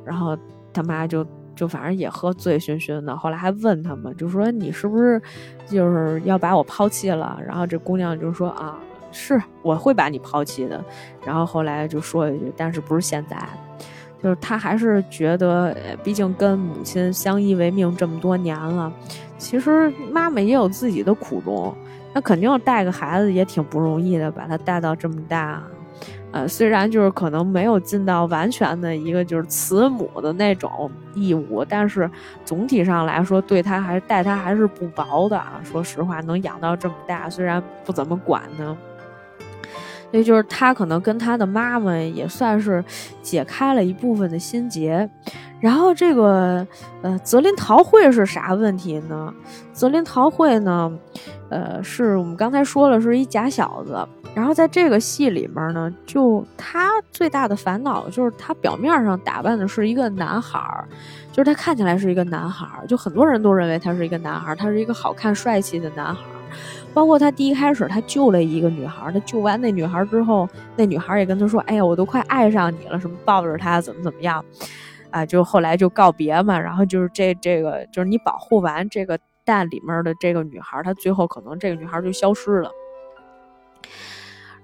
[0.04, 0.36] 然后
[0.72, 5.20] 他妈就就反正也喝醉醺醺的，后来还问他们，就说：“你是不是
[5.66, 8.78] 就是要把我抛弃了？”然后这姑娘就说：“啊。”
[9.18, 10.84] 是我会把你抛弃的，
[11.24, 13.38] 然后后来就说一句，但是不是现在，
[14.22, 18.92] 就是他还是觉得，毕竟跟母亲相依为命这么多年了，
[19.38, 21.74] 其实妈妈也有自己的苦衷，
[22.16, 25.62] 那肯定带个孩子也挺不容易的，把他带到这么大，
[26.30, 32.10] 呃，虽然就是可能没有尽到完全的一个就是慈母的那种义务，但是
[32.42, 35.60] 总体上来说，对他还是待他还是不薄的啊。
[35.62, 38.74] 说实话，能养到这么大，虽然不怎么管呢。
[40.10, 42.82] 所以就是他可能跟他的妈妈也算是
[43.22, 45.08] 解开了一部分的心结，
[45.60, 46.66] 然后这个
[47.02, 49.34] 呃泽林桃会是啥问题呢？
[49.72, 50.90] 泽林桃会呢，
[51.50, 60.88] 呃是我们刚才说了是一假小子，然后在这个戏里面呢，就他最大的烦恼就是他表面上打扮的是一个男孩儿，
[61.32, 66.35] 就是他看起来是一个男孩儿，就很多人都认为他是一个男孩儿，他是一个好看帅气的男孩儿。
[66.96, 74.42] 包括他第一开始，他救了一个女孩，他救完那女孩之后，那女孩也跟他说：“哎呀，我都快爱上你了，什么抱着他怎么怎么样，
[75.10, 76.58] 啊，就后来就告别嘛。
[76.58, 82.70] 然后就是这这个，就是你保护完这个蛋里面的这个女孩，她最后可能这个女孩就消失了。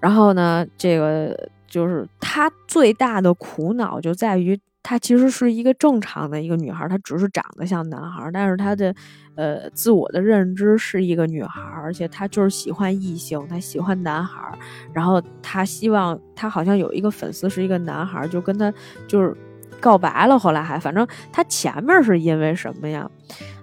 [0.00, 8.92] 然后呢，这个就是他最大的苦恼就在于。”她其实是一个正常的一个女孩，她只是长得像男孩，但是她的，
[9.36, 14.58] 呃，自我的认知是一个女孩，而且她就是喜欢异性，她喜欢男孩，
[14.92, 18.72] 然后她希望她好像有一个粉丝是一个男孩，就跟她
[19.06, 19.36] 就是
[19.80, 23.08] 告白了，后来还反正她前面是因为什么呀？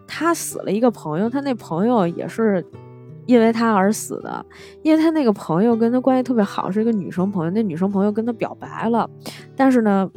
[0.08, 2.65] 她死了一个朋友，她那朋友也是
[3.25, 4.45] 因为她而死的，
[4.84, 9.10] 因为她那个朋友跟她关系特别好，是一个女生朋友，那女生朋友跟她表白了，
[9.55, 10.10] 但是呢。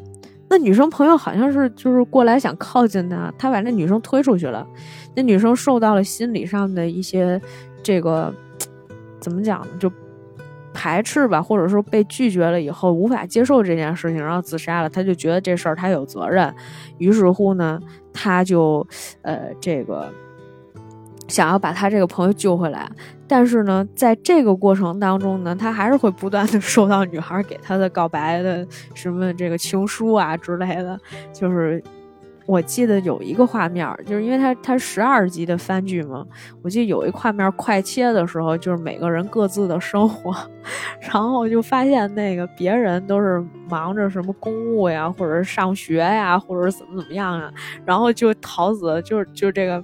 [0.53, 4.67] 那女生朋友好像是就是过来想靠近他，他把那女生推出去了，
[5.17, 7.41] 那女生受到了心理上的一些
[7.83, 8.31] 这个
[9.19, 9.69] 怎么讲呢？
[9.81, 9.91] 就
[10.75, 14.91] 排斥吧，或者说被拒绝了以后无法接受这件事情，然后自杀了。
[14.91, 16.55] 他就觉得这事儿他有责任，
[16.99, 17.81] 于是乎呢，
[18.13, 18.87] 他就
[19.23, 20.13] 呃这个
[21.29, 22.93] 想要把他这个朋友救回来。
[23.35, 31.01] 但是呢，在这个过程当中呢，他还是会不断的收到女孩给他的告白的什么这个情书啊之类的，
[31.33, 31.83] 就是。
[32.45, 36.27] 我记得有一个画面，就是因为他他十二集的番剧嘛，
[36.61, 40.35] 我记得有一画面快切的时候，就是每个人各自的生活，
[41.01, 47.49] 然后就发现那个别人都是忙着什么公务呀，或者上学呀，或者怎么怎么样啊，
[47.87, 49.83] 然后就桃子就就这个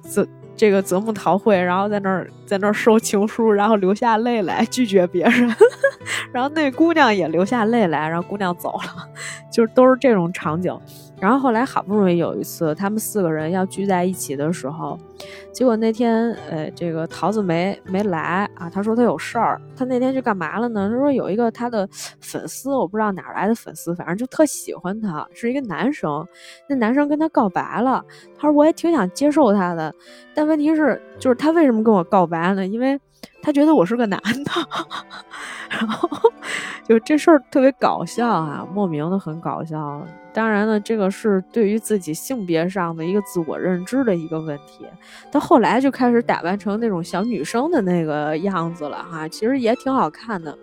[0.00, 0.26] 泽
[0.58, 5.54] 这个泽木桃会，然后在那儿在那儿收情书，然后流下泪来拒绝别人，
[6.32, 9.08] 然后那姑娘也流下泪来，然后姑娘走了，
[9.52, 10.76] 就是都是这种场景。
[11.20, 14.98] 然后后来好不容易有一次，他们四个人要聚在一起的时候，
[15.52, 18.70] 结果那天，呃，这个桃子没没来啊。
[18.70, 20.88] 他说他有事儿，他那天去干嘛了呢？
[20.88, 21.88] 他说有一个他的
[22.20, 26.24] 粉丝，我不知道哪来的粉丝，反正就特喜欢他，是一个男生。
[26.68, 28.04] 那男生跟他告白了，
[28.38, 29.92] 他说我也挺想接受他的，
[30.34, 32.64] 但问题是，就是他为什么跟我告白呢？
[32.64, 32.96] 因为
[33.42, 34.52] 他觉得我是个男的。
[35.68, 36.08] 然后
[36.88, 40.00] 就这事儿特别搞笑啊，莫名的很搞笑。
[40.38, 44.86] 当然了，这个是对于自己性别上的一个自我认知的一个问题。
[45.32, 50.56] 到后来就开始打扮成那种小女生的那个样子了哈，其实也挺好看的。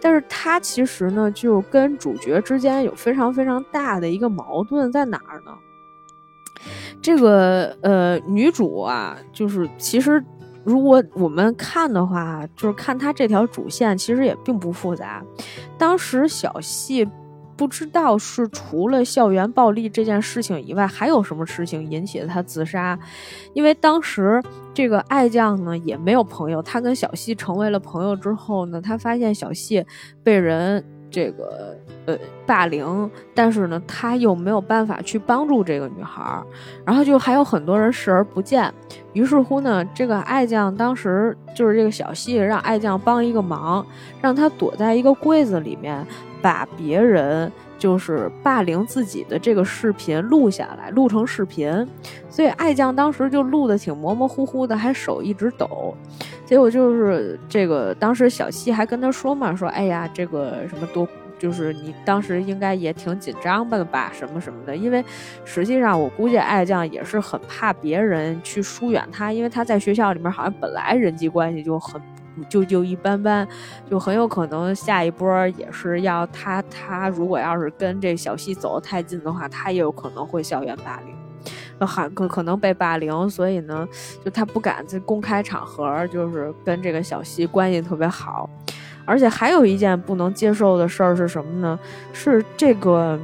[0.00, 5.52] 但是她其实呢，就跟主角之间有非常非常大的一个矛盾在哪儿呢？
[7.02, 10.24] 这个呃，女主啊，就是其实
[10.64, 15.22] 如果我们看的话，就是看她这条主线，其实也并不复杂。
[15.76, 17.06] 当时小戏。
[17.60, 22.98] 不知道是除了校园暴力这件事情以外，还有什么事情引起了他自杀？
[23.52, 24.42] 因为当时
[24.72, 29.84] 这个爱将呢也没有朋友，他跟小西成为了朋友之后呢，他发现小西
[30.24, 36.42] 被人这个呃霸凌，但是呢他又没有办法去帮助这个女孩，
[36.86, 38.72] 然后就还有很多人视而不见。
[39.12, 43.86] 于是乎呢，这个爱将当时就是这个小西让爱将帮一个忙，
[44.22, 46.06] 让他躲在一个柜子里面。
[46.42, 51.86] 把别人就是霸凌自己的这个视频录下来，录成视频，
[52.28, 55.94] 所以爱将当时就录的挺模模糊糊的，还手一直抖。
[56.44, 61.06] 结果就是这个，当时小西还跟他说嘛，说哎呀，这个什么多，
[61.38, 64.76] 就是你当时应该也挺紧张吧吧，什么什么的。
[64.76, 65.04] 因为
[65.44, 72.00] 实际上我估计爱将也是很怕别人去疏远他，因为他在学校里面好像本来人际关系就很。
[72.48, 73.46] 就就一般般，
[73.90, 83.86] 就很有可能下一波也是要他他如果要是跟这小西走得太近的话，他也有可能会校园霸凌，还可可能被霸凌，所以呢，
[84.24, 88.48] 就他不敢在公开场合就是跟这个小西关系特别好，
[89.04, 91.78] 而且还有一件不能接受的事儿是什么呢？
[92.12, 93.18] 是这个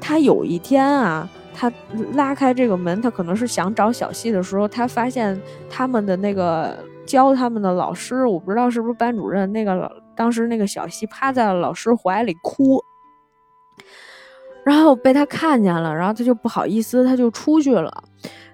[0.00, 1.72] 他有一天啊，他
[2.14, 6.76] 拉开这个门，他可能是想找小西的时候，他发现他们的那个。
[7.08, 9.50] 教他们的老师，我不知道是不是班主任。
[9.50, 12.78] 那个老当时那个小西趴在了老师怀里哭，
[14.62, 18.04] 然后被他看见了，然后他就不好意思，他就出去了。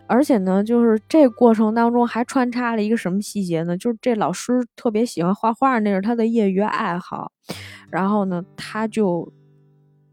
[0.07, 3.77] 而且呢，就是这过程当中还穿插了一个什么细节呢？
[3.77, 7.33] 就是这老师特别喜欢画画，那是他的业余爱好。
[7.91, 9.33] 然后呢，他就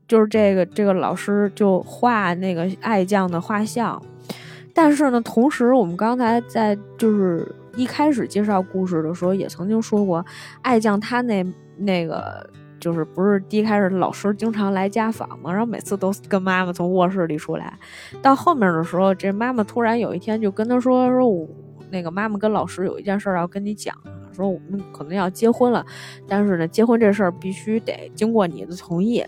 [0.08, 4.02] 就是这个这个老师就画那个爱将的画像。
[4.74, 7.56] 但是呢，同时我们刚才在就是。
[7.76, 10.26] 一开始介绍故事的时候，也曾经说过，
[10.62, 11.46] 爱将他那
[11.78, 17.78] 那个就是不是第一开始老师经常来家访嘛，然后每次都跟妈妈从卧室里出来。
[18.22, 21.48] 到后面的时候，这妈妈突然有一天就跟他说：“说我
[21.90, 23.96] 那个妈妈跟老师有一件事要跟你讲，
[24.34, 25.86] 说我们可能要结婚了，
[26.28, 29.24] 但是呢，结婚这事儿必须得经过你的同意。”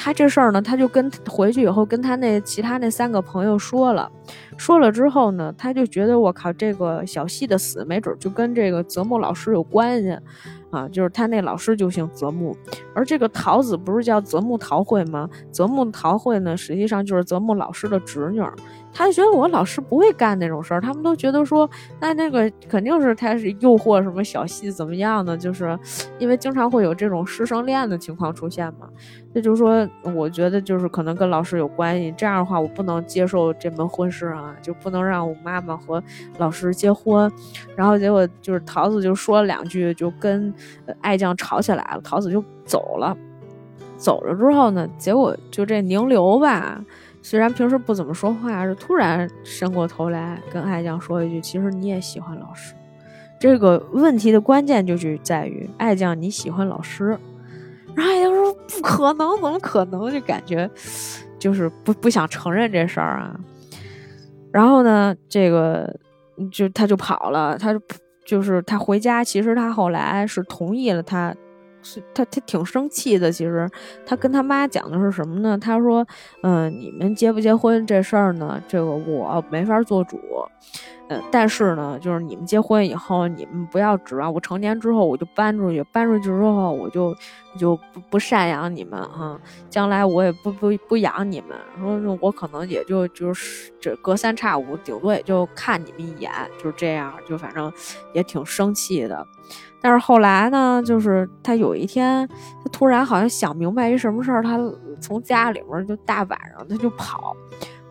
[0.00, 4.08] 他这事儿呢，他就跟回去以后跟他那其他那三个朋友说了，
[4.56, 10.16] 说了之后呢，他就觉得我靠，这个小西的死没准就跟这个泽木老师有关系，
[10.70, 12.56] 啊，就是他那老师就姓泽木，
[12.94, 15.28] 而这个桃子不是叫泽木桃惠吗？
[15.50, 18.40] 泽木桃惠呢，实际上就是泽木老师的侄女。
[18.92, 21.68] 他就觉得我老师不会干那种事儿，他们都觉得说，
[22.00, 25.78] 那那个肯定是他是诱惑什么小戏怎么样的，就是
[26.18, 28.88] 因为经常会有这种师生恋的情况出现嘛。
[29.34, 32.12] 那就说，我觉得就是可能跟老师有关系。
[32.16, 36.02] 这样的话，我不能接受这门婚事啊，就不能让我妈妈和
[36.38, 37.30] 老师结婚。
[37.76, 40.52] 然后结果就是桃子就说了两句，就跟
[41.02, 43.16] 爱将吵起来了，桃子就走了。
[43.98, 46.82] 走了之后呢，结果就这宁流吧。
[47.28, 52.72] 虽然平时不怎么说话，是突然伸过头来跟爱将说一句：“其实你也喜欢老师。”
[53.38, 57.08] 这个问题的关键就就在于爱酱你喜欢老师，
[57.94, 60.10] 然后爱酱说不可能，怎么可能？
[60.10, 60.70] 就感觉
[61.38, 63.38] 就是不不想承认这事儿啊。
[64.50, 65.94] 然后呢，这个
[66.50, 67.80] 就他就跑了，他就
[68.24, 71.36] 就是他回家，其实他后来是同意了他。
[71.82, 73.30] 是他，他挺生气的。
[73.30, 73.68] 其实
[74.04, 75.56] 他跟他妈讲的是什么呢？
[75.58, 76.06] 他说
[76.42, 78.62] ：“嗯，你们结不结婚这事儿呢？
[78.68, 80.20] 这个我没法做主。
[81.10, 87.16] 嗯，但是呢，就是你们结婚以后，你们不要指望我成年之后我就搬出去，搬出去之后我就
[87.56, 89.40] 就不不赡养你们啊。
[89.70, 91.56] 将来我也不不不养你们。
[91.80, 96.30] 说我可能也就就是这隔三差五，顶多也就看你们一眼，
[96.62, 97.14] 就这样。
[97.26, 97.72] 就反正
[98.12, 99.26] 也挺生气的。”
[99.80, 102.28] 但是后来呢，就是他有一天，
[102.62, 104.58] 他突然好像想明白一什么事儿，他
[105.00, 107.36] 从家里面就大晚上他就跑，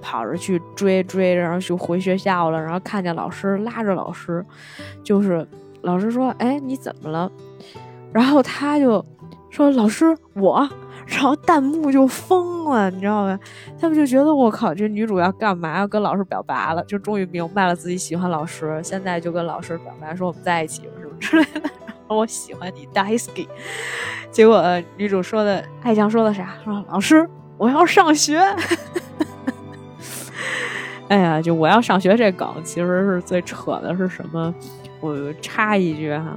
[0.01, 4.45] 跑着去追追，然后就回学校了，然后看见老师拉着老师，
[5.03, 5.47] 就是
[5.81, 7.31] 老师说：“哎，你怎么了？”
[8.11, 9.03] 然后他就
[9.49, 10.67] 说：“老师，我。”
[11.07, 13.39] 然后弹幕就疯了，你知道吗？
[13.79, 15.77] 他们就觉得我靠，这女主要干嘛？
[15.77, 16.83] 要跟老师表白了？
[16.83, 21.69] 就终于明白了自己喜欢老师，现在就跟老师表白，说我们在一起什么之类的。
[22.07, 23.47] 我喜欢你，Daisy。
[24.31, 24.63] 结果
[24.97, 26.55] 女主说的，爱酱说的啥？
[26.63, 27.27] 说老师，
[27.57, 28.39] 我要上学。
[31.07, 34.53] 哎呀，就我要上学这梗，其实是最扯的是什么？
[34.99, 36.35] 我插一句哈，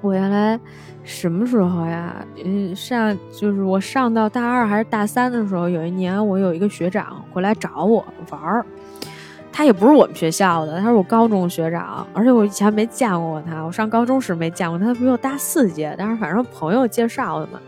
[0.00, 0.60] 我原来。
[1.04, 2.24] 什么时候呀？
[2.44, 8.64] 嗯，上就是我上到大二还是大三的时候，有一年我有一个学长回来找我玩儿，
[9.50, 17.60] 他也不是我们学校的，他是我高中学长，而且我以前没见过他，我上高中时没见过他，比我大四届，但是反正朋友介绍的嘛。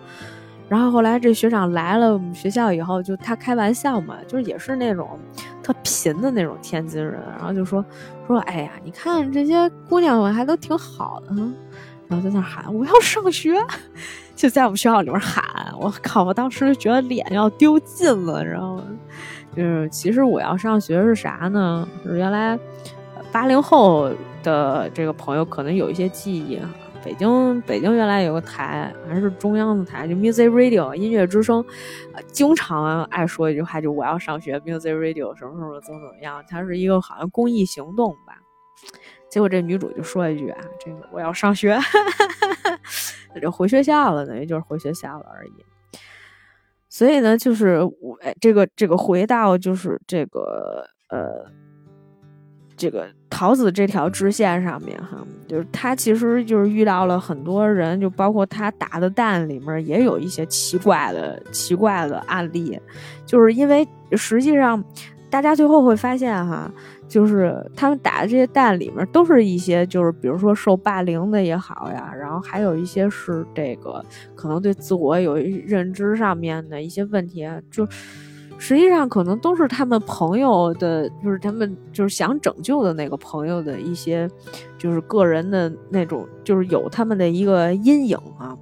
[0.66, 5.18] 然后后来这学长来了我们学校以后，就他开玩笑嘛，就是也是那种
[5.62, 7.84] 特贫的那种天津人，然后就说
[8.26, 11.34] 说，哎呀，你看这些姑娘们还都挺好的。
[12.08, 13.54] 然后在那喊我要上学，
[14.36, 15.44] 就在我们学校里面喊。
[15.80, 16.24] 我靠！
[16.24, 18.84] 我当时觉得脸要丢尽了，知道吗？
[19.56, 21.88] 就是其实我要上学是啥呢？
[22.04, 22.58] 是原来
[23.32, 24.10] 八零后
[24.42, 26.60] 的这个朋友可能有一些记忆。
[27.04, 31.62] 北京北京原来有个台，还是中央的台，就 Music Radio 音乐之声，
[32.32, 36.42] 经常爱说一句话，就我要上学，Music Radio 什么什么怎么怎么样。
[36.48, 38.16] 它是一个好像公益行动。
[39.34, 41.76] 结果这女主就说一句啊，这个我要上学，
[43.34, 45.98] 那就回学校了，等于就是回学校了而已。
[46.88, 51.50] 所以呢，就是我这个这个回到就是这个呃
[52.76, 62.80] 这个桃子这条支线上面哈，就是他其实就是遇到了很多人，就包括他打的蛋里面也有一些奇怪的奇怪的案例，
[63.26, 64.84] 就是因为实际上
[65.28, 66.70] 大家最后会发现哈。
[67.06, 77.86] 就是他们打的这些蛋里面都是一些，就是比如说受霸凌的也好呀，然后还有一些是这个可能对自我有认知上面的一些问题，就
[78.58, 84.28] 实际上可能都是他们朋友的，就是他们就是想拯救的那个朋友的一些，
[84.78, 88.56] 就是个人的那种，就是有他们的一个阴影啊。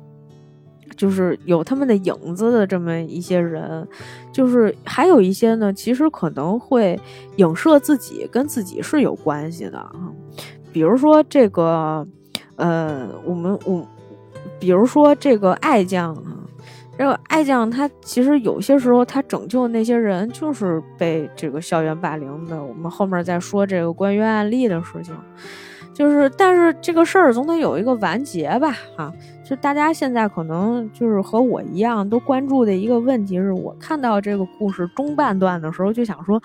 [0.96, 3.86] 就是有他们的影子的这么一些人，
[4.32, 6.98] 就是还有一些呢，其实可能会
[7.36, 9.92] 影射自己跟自己是有关系的啊。
[10.72, 12.06] 比如说这个，
[12.56, 13.86] 呃，我们我，
[14.58, 16.38] 比如说这个爱将啊，
[16.96, 22.62] 这个爱将他其实有些时候他拯救那些人就是被这个校园霸凌的。
[22.62, 25.14] 我们后面再说这个关于案例的事情，
[25.92, 29.12] 就是但是这个事儿总得有一个完结吧，哈。
[29.52, 36.42] 就大家现在可能就是和我一样都关注的一个问题是，我看到这个故事中半段的时候就想说，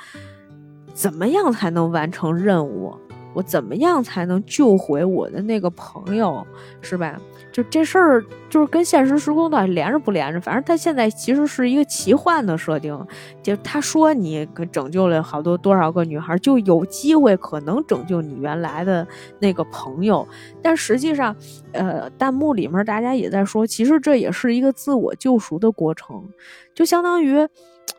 [0.93, 2.93] 怎么样才能完成任务？
[3.37, 6.43] 我怎么样才能救回我的那个朋友，
[6.81, 7.21] 是吧？
[7.51, 10.41] 就这事儿，就是跟现实时空到底连着不连着？
[10.41, 12.99] 反正他现在其实是一个奇幻的设定，
[13.43, 19.07] 就他说你拯救了好多多少个女孩，就有机会可能拯救你原来的
[19.37, 20.27] 那个朋友。
[20.59, 21.35] 但实际上，
[21.73, 26.27] 呃，弹幕里面大家也在说，其实这也是一个自我救赎的过程，
[26.73, 27.47] 就相当于，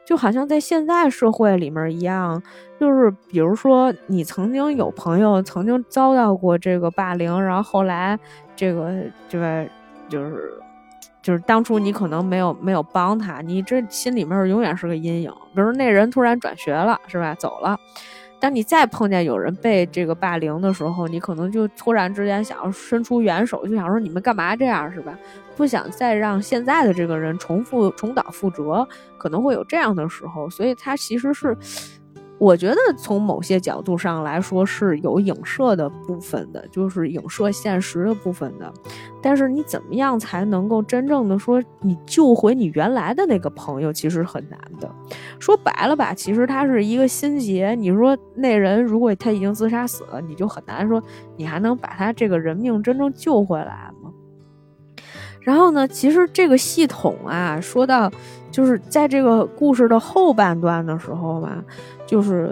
[0.09, 2.43] 就好像在现在社会里面一样，
[2.81, 8.19] 就是比如说你曾经有朋友曾经遭到过这个霸凌，然后后来。
[8.57, 8.91] 这个
[9.29, 9.65] 这个
[10.09, 10.53] 就是
[11.23, 15.33] 就是当初你可能没有没有帮他，你这心里面永远是个阴影。
[15.55, 17.37] 比如那人突然转学了，是吧？
[17.37, 17.79] 走了，
[18.41, 25.19] 当你再碰见有人被这个霸凌的时候，你可能就突然之间想要伸出援手，就想说你们干嘛这样，是吧？
[25.57, 28.87] 不想再让现在的这个人重复重蹈覆辙，
[29.19, 30.49] 可能会有这样的时候。
[30.49, 31.57] 所以他其实是
[32.39, 38.73] 我觉得从某些角度上来说是有影射的部分的，就是影射现实的部分的。
[39.21, 44.89] 但是你怎么样才能够真正的说你救回你原来的那个朋友，其实很难的。
[45.41, 47.75] 说白了吧，其实他是一个心结。
[47.75, 51.03] 你说那人如果他已经自杀死了，你就很难说
[51.37, 54.13] 你还能把他这个人命真正救回来吗？
[55.41, 58.09] 然后呢，其实这个系统啊，说到
[58.53, 61.65] 就是在这个故事的后半段的时候嘛。
[62.09, 62.51] 就是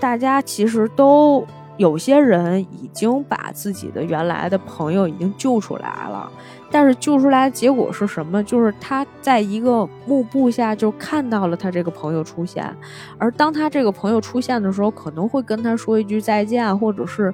[0.00, 6.32] 大家其实都有些人已经把自己的原来的朋友已经救出来了，
[6.70, 8.42] 但是救出来的结果是什么？
[8.44, 12.74] 就是他在一个幕布下就看到了他这个朋友出现，
[13.18, 17.32] 而当他这个朋友出现的时候，可能会跟他说一句再见，或者是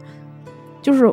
[0.83, 1.13] 就是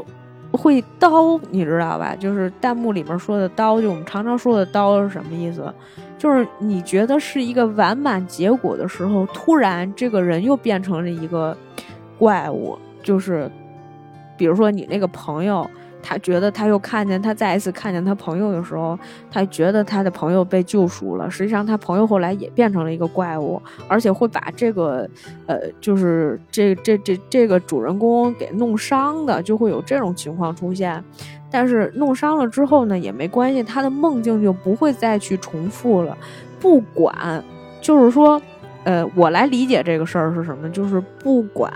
[0.52, 2.16] 会刀，你知道吧？
[2.16, 5.74] 就是弹幕里面说的刀，就我们常常说的刀是什么意思？
[6.24, 11.54] 就是你觉得是一个完满结果的时候，突然这个人又变成了一个
[12.18, 12.80] 怪物。
[13.04, 13.52] 就是，
[14.38, 15.70] 比如说你那个朋友，
[16.02, 18.98] 他觉得他又看见他再一次看见他朋友的时候，
[19.30, 21.30] 他觉得他的朋友被救赎了。
[21.30, 25.06] 实际上，他朋友后来也变成了一个怪物，而且会把这个
[25.46, 31.04] 呃，就是这这这这个主人公给弄伤的，就会有这种情况出现。
[31.54, 36.18] 但是弄伤了之后呢，也没关系，他的梦境就不会再去重复了。
[36.60, 37.43] 不管，
[37.80, 38.41] 就是说，
[38.86, 41.72] 呃，我来理解这个事儿是什么，就是不管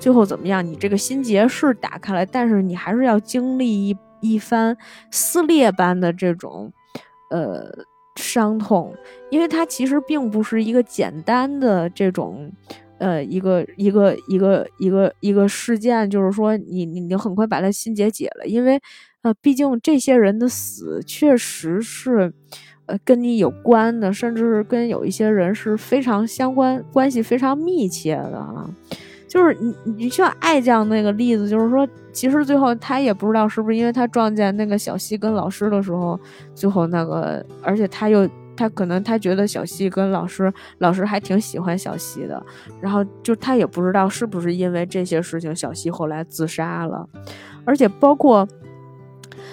[0.00, 4.76] 最后怎么样，你这个心结是打开了，但是你还是要经历一一番
[5.12, 6.72] 撕裂般的这种，
[7.30, 7.70] 呃，
[8.16, 8.92] 伤痛，
[9.30, 12.50] 因为它其实并不是一个简单的这种。
[12.98, 18.80] 呃，一个一个一个一个一个事件，就是说，你你你很快把他心结解了，因为，
[19.22, 22.32] 呃，毕竟这些人的死确实是，
[22.86, 28.68] 呃，跟你有关的，甚至是跟有一些人是非常相关，关系非常密切的啊。
[29.28, 36.18] 就是你你像爱将那个例子，就是说，其实最后他也不知道是不是因为他撞见那个小西跟老师的时候，
[36.54, 38.28] 最后那个，而且他又。
[38.54, 42.40] 他可能他觉得小西跟老师老师还挺喜欢小西的，
[42.82, 47.08] 然后就他也不知道是不是因为这些事情小西后来自杀了，
[47.64, 48.46] 而且包括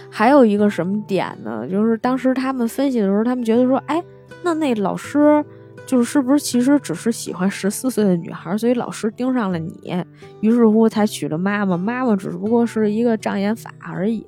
[0.10, 1.68] 还有一个什么点呢？
[1.68, 4.04] 就是当时他们分析的时候，他们觉得说，哎，
[4.44, 5.44] 那那老师
[5.86, 10.04] 就是不是其实只是喜欢十四岁的女孩，所以老师盯上了你，
[10.42, 14.26] 于是乎才娶了妈妈，妈妈只不过是一个障眼法而已。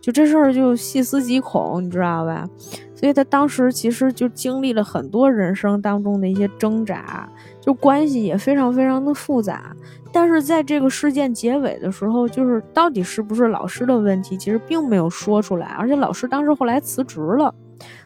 [0.00, 2.48] 就这事儿就细思极恐，你知道吧？
[2.94, 7.28] 所以他当时其实就经历了很多人生当中的一些挣扎，
[7.60, 9.76] 就关系也非常非常的复杂。
[10.12, 15.66] 但是在这个事件结尾的时候，就是到底是不是老师的问题，其实并没有说出来。
[15.78, 17.54] 而且老师当时后来辞职了，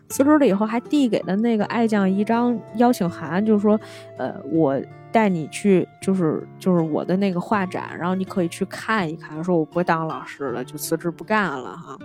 [0.08, 3.78] 辞职了以后还递给了那个爱将一张邀请函，就是说，
[4.18, 4.80] 呃，我。
[5.14, 9.44] 带你去，就是就是我的那个画展，然后你可以去看一看。
[9.44, 11.96] 说我不当老师了，就辞职不干了哈。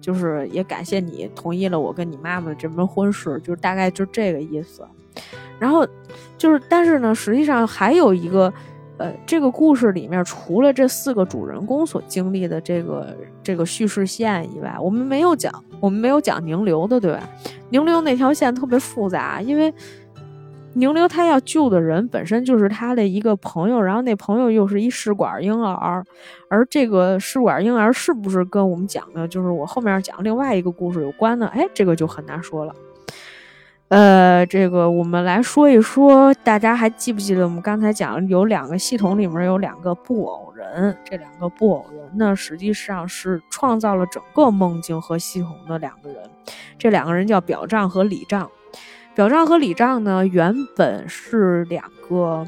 [0.00, 4.86] 就是也感谢你同意了我跟你妈妈的这门婚事，就是大概就这个意思。
[5.58, 5.84] 然后
[6.38, 8.54] 就是，但是呢，实际上还有一个，
[8.98, 17.28] 呃，这个故事里面除了这四个主人公所经历的这个这个叙事线以外，我们没有讲，我们没有讲宁流的，对吧？
[17.70, 19.72] 宁流那条线特别复杂，因为。
[20.76, 26.04] 宁流他要救的人本身就是他的一个朋友，然后那朋友又是一试管婴儿，
[26.48, 31.46] 而这个试管婴儿是不是跟我们讲的，就是我后面讲另外一个故事有关呢？
[31.54, 32.74] 哎，这个就很难说了。
[33.94, 46.28] 呃，这个我们来说一说，大家还记不记得我们刚才讲有两个系统里面有两个布偶人，这两个布偶人呢，实际上是创造了整个梦境和系统的两个人，
[46.76, 48.50] 这两个人叫表丈和里丈。
[49.14, 52.44] 表丈和里丈呢，原本是两个，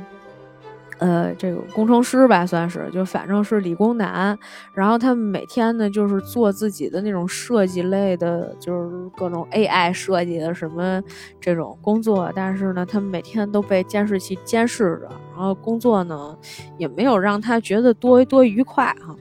[0.98, 4.38] 呃，这个工程师吧，算是，就反正是理工男。
[4.72, 11.02] 然后他们每天呢，就是做自己的那种设计类的，就是各种 AI 设计的什么
[11.40, 12.32] 这种工作。
[12.34, 16.36] 但是呢，他们每天都被监视器监视着，然后工作呢，
[16.78, 19.14] 也没有让他觉得多多愉快哈。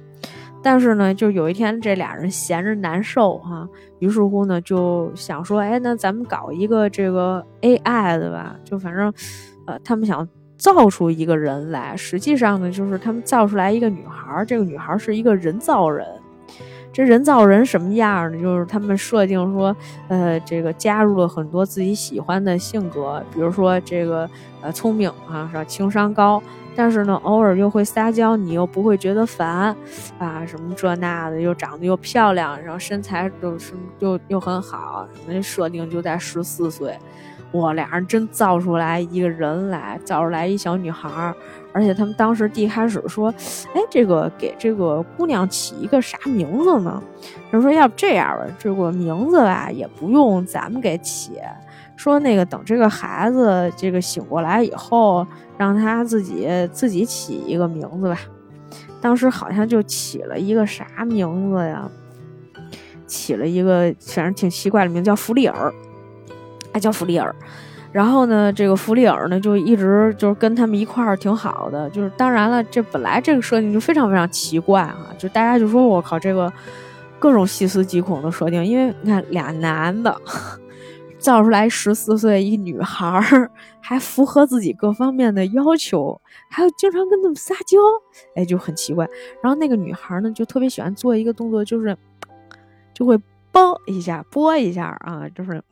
[0.64, 3.68] 但是呢，就有一天这俩人闲着难受哈，
[4.00, 9.14] 于是乎呢就想说，哎，那咱们搞一个这个 AI 的吧，就反正，
[9.68, 10.28] 呃，他们想
[10.58, 11.96] 造出一个人来。
[11.96, 16.06] 实际上呢，就是他们造出来一个女孩，这个女孩是一个人造人。
[16.94, 18.42] 这人造人什么样呢？
[18.42, 19.76] 就是他们设定说，
[20.08, 24.30] 呃，这个加入了很多自己喜欢的性格，比如说这个
[24.62, 25.64] 呃聪明啊，是吧？
[25.66, 26.42] 情商高。
[26.78, 29.74] 但是呢，偶尔又会撒娇，你又不会觉得烦，
[30.20, 36.98] 啊，什么这那的，又长得又漂亮，然后身材又是又又很好，那设定就在十四岁，
[37.52, 41.34] 哇，俩人真造出来一个人来，造出来一小女孩儿。
[41.72, 43.34] 而且他们当时第一开始说，
[43.74, 47.02] 哎，这个给这个姑娘起一个啥名字呢？
[47.52, 51.40] 他说要不这样吧，这个名字吧也不用咱们给起，
[51.96, 55.26] 说那个等这个孩子这个醒过来以后，
[55.58, 58.18] 让他自己自己起一个名字吧。
[59.02, 61.90] 当时好像就起了一个啥名字呀？
[63.06, 65.72] 起了一个反正挺奇怪的名，叫弗利尔，
[66.76, 67.34] 哎，叫弗利尔。
[67.94, 71.90] 然后呢，这个弗里尔呢，就一直就是跟他们一块儿挺好的。
[71.92, 76.52] 就是当然了，这本来这个设定就非常非常奇怪啊，就大家就说我靠，这个
[77.18, 78.66] 各种细思极恐的设定。
[78.66, 80.14] 因为你看俩男的
[81.18, 83.50] 造出来十四岁一女孩儿，
[83.80, 86.20] 还符合自己各方面的要求，
[86.50, 87.78] 还有经常跟他们撒娇，
[88.36, 89.08] 哎，就很奇怪。
[89.42, 91.96] 然后那个女孩呢，就特别喜欢做一个动作，就是
[92.94, 93.18] 就会
[93.54, 95.64] 啵一下，啵一下啊，就是。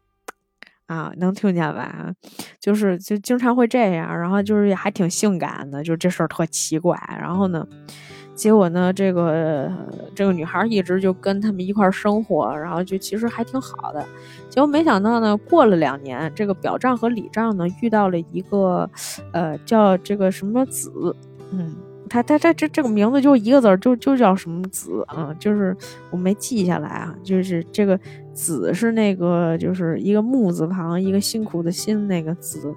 [0.94, 2.14] 啊，能听见吧？
[2.60, 6.96] 就是就经常会这样，然后就是还挺性感的，就这事儿特奇怪。
[7.20, 7.66] 然后呢，
[8.36, 9.72] 结果呢，这个
[10.16, 14.06] 这个女孩一直就跟他们一块儿生活，然后就其实还挺好的。
[14.50, 18.88] 结果没想到呢，过了两年，这个表丈和里丈呢遇到了一个，
[19.32, 21.16] 呃，叫这个什么子，
[21.52, 21.76] 嗯。
[22.14, 25.36] 他他他这这个名字就一个字儿，就就叫什么子啊？
[25.40, 25.76] 就是
[26.12, 27.16] 我没记下来啊。
[27.24, 28.00] 就是这个
[28.36, 32.72] 子是那个，就是一个木字旁，一个辛苦的辛那个子。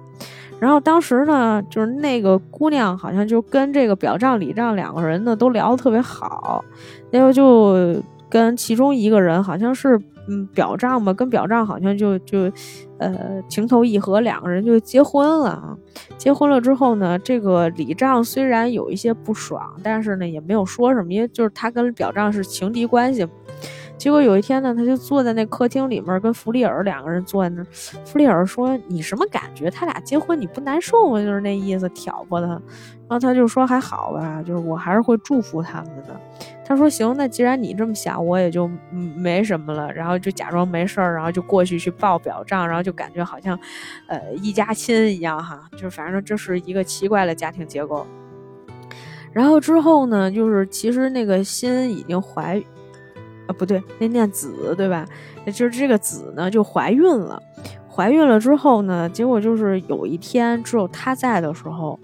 [0.59, 6.65] 然后当时呢，就是那个姑娘好像就跟这个表丈里丈两个人呢都聊得特别好，
[7.11, 7.95] 然后就
[8.27, 10.01] 跟其中一个人好像是。
[10.27, 12.51] 嗯，表丈吧，跟表丈好像就就，
[12.97, 15.77] 呃，情投意合，两个人就结婚了啊。
[16.17, 23.27] 结婚了之后呢，这个李丈虽然有一些不爽，但是呢也没有说什么，因为就是他跟表丈是情敌关系。
[23.97, 27.63] 结果有一天呢，他就坐在那客厅里面，跟弗利尔两个人坐在那。
[28.05, 29.71] 弗利尔说：“你什么感觉？
[29.71, 32.47] 他俩结婚你不难受吗？”就是那意思，挑拨他。
[32.47, 36.19] 然后他就说：“还好吧，就是我还是会祝福他们的。”
[36.63, 43.57] 他说：“行，那既然你这么想，我也就没什么了。”然后就假装没事儿，然后就过去去报表账，然后就感觉好像，
[44.07, 45.67] 呃，一家亲一样哈。
[45.75, 48.05] 就反正这是一个奇怪的家庭结构。
[49.33, 52.61] 然后之后呢，就是其实那个心已经怀，
[53.47, 55.05] 啊不对，那念子对吧？
[55.47, 57.41] 就是这个子呢就怀孕了。
[57.89, 61.99] 怀孕了之后呢，结果就是有一天只有他在的时候。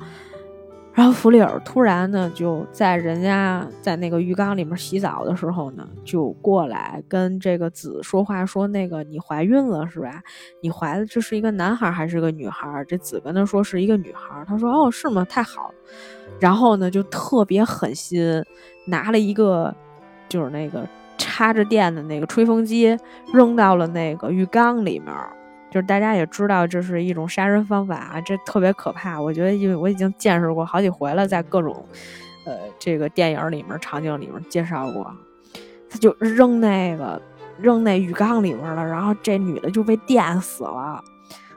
[0.96, 10.22] 然后弗里尔突然呢，就在人家在那个浴缸里面洗澡的时候呢，就过来跟这个子说话，说那个你怀孕了是吧？
[10.62, 12.86] 你怀的这是一个男孩还是个女孩？
[12.88, 15.26] 这子跟他说是一个女孩，他说哦是吗？
[15.28, 15.74] 太好了。
[16.40, 18.44] 然后呢，就特别狠心，
[18.86, 19.74] 拿了一个
[20.30, 20.88] 就是那个
[21.24, 22.98] 插着电的那个吹风机，
[23.34, 25.14] 扔到了那个浴缸里面。
[25.72, 29.20] 就是大家也知道这是一种杀人方法啊，这特别可怕。
[29.20, 31.84] 我觉得，因为我已经见识过好几回了，在各种，
[32.46, 35.12] 呃，这个电影里面、场景里面介绍过。
[35.90, 37.20] 他就扔那个
[37.58, 41.04] 扔那浴缸里面了，然后这女的就被电死了，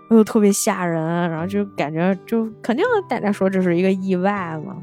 [0.08, 1.30] 就特别吓人。
[1.30, 4.76] 然后就感觉就肯定大家说这是一个意外嘛，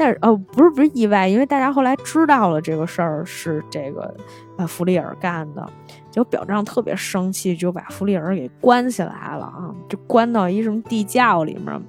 [0.00, 4.16] 但是哦，不是不是意外，因为大家后来知道了这个事儿是这个
[4.56, 5.68] 呃弗里尔干的。
[6.10, 11.80] 就表丈特别生气，就把弗里尔给关起来了啊，就关到一什么地窖里面，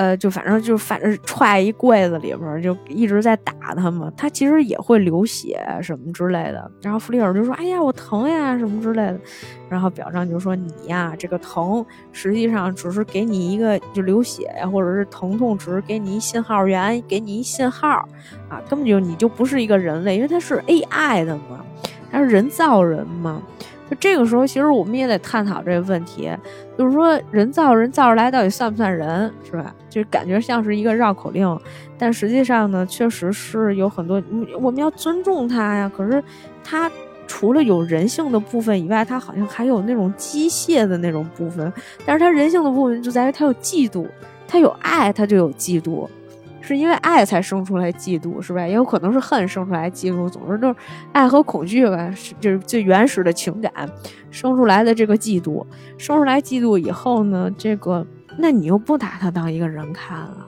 [0.00, 4.10] 呃，就反正就反正踹一柜子里面，就一直在打他嘛。
[4.16, 6.70] 他其实也会流血什么之类的。
[6.80, 9.20] 然后弗里尔就说：“哎呀，我疼呀，什么之类的。”
[9.68, 18.08] 然后表丈就说：“你呀，这个疼实际上只是给你一个就流血呀，或者是疼痛，只是给你一信号源，给你一信号
[18.48, 21.62] 啊，根本就你就不是一个人类，因为它是 AI 的嘛。”
[22.12, 23.40] 他是人造人嘛？
[23.90, 26.30] 就这个时候，其实我们也得探讨这个问题，
[26.78, 29.74] 就是说人造人造出来到底算不算人，是吧？
[29.88, 31.58] 就感觉像是一个绕口令，
[31.98, 34.22] 但实际上呢，确实是有很多
[34.60, 35.90] 我们要尊重他呀。
[35.94, 36.22] 可是
[36.62, 36.88] 他
[37.26, 41.72] 除了有人性的部分以外，他好像还有那种机械的那种部分。
[42.06, 44.06] 但是他人性的部分就在于他有嫉妒，
[44.46, 46.08] 他有爱，他就有嫉妒。
[46.70, 48.64] 是因为爱才生出来嫉妒，是吧？
[48.64, 50.28] 也有可能是恨生出来嫉妒。
[50.28, 50.76] 总之就是
[51.10, 53.72] 爱和恐惧吧，是就是最原始的情感
[54.30, 55.66] 生出来的这个嫉妒。
[55.98, 58.06] 生出来嫉妒以后呢，这个
[58.38, 60.46] 那你又不把他当一个人看了，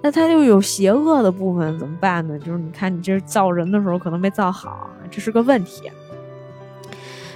[0.00, 2.38] 那他就有邪恶的部分怎么办呢？
[2.38, 5.92] 就是你看你这造人的时候可能没造好，这是个问题。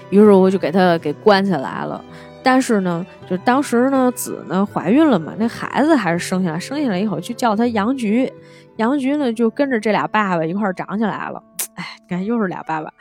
[0.09, 2.03] 于是我就给他给关起来了。
[2.45, 8.31] 但是呢，就当时呢，子呢怀孕了嘛，那孩子还是生下来，生下来以后就叫他杨菊，
[8.77, 11.43] 杨菊呢就跟着这俩爸爸一块儿长起来了。
[11.75, 12.93] 哎，你看又是俩爸爸，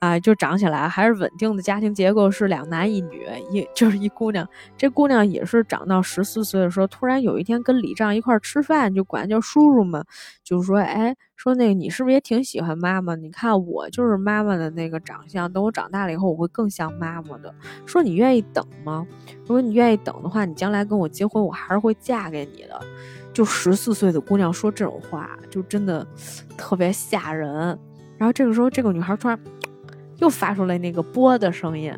[0.00, 4.46] 啊，就长起来还是稳定的家庭结构，是两男一女，一就是一姑娘。
[4.76, 10.04] 这姑娘也是长到十四岁的时候，突然有一天跟李丈一块吃饭，就管叫叔叔嘛，
[10.44, 13.14] 就是说，哎，说那个你是不是也挺喜欢妈妈？
[13.14, 17.54] 你看我就是妈妈的那个长相，等我长大了以后，我会更像妈妈的。
[17.86, 19.06] 说你愿意等吗？
[19.42, 22.80] 如果你愿意等的话，你将来跟我结婚，我还是会嫁给你的。
[23.32, 26.04] 就十四岁的姑娘说这种话，就真的
[26.56, 27.78] 特别吓人。
[28.16, 29.38] 然后这个时候，这个女孩突然
[30.16, 31.94] 又发出来那个啵的声音，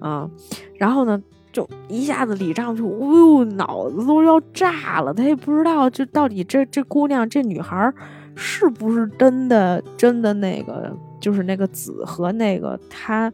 [0.00, 0.28] 啊，
[0.74, 1.22] 然后呢，
[1.52, 5.14] 就一下子李丈就哦呦，脑子都要炸了。
[5.14, 7.94] 他也不知道，就到底这这姑娘这女孩
[8.34, 13.32] 是不是真的真的那个，就是那个子和那个他，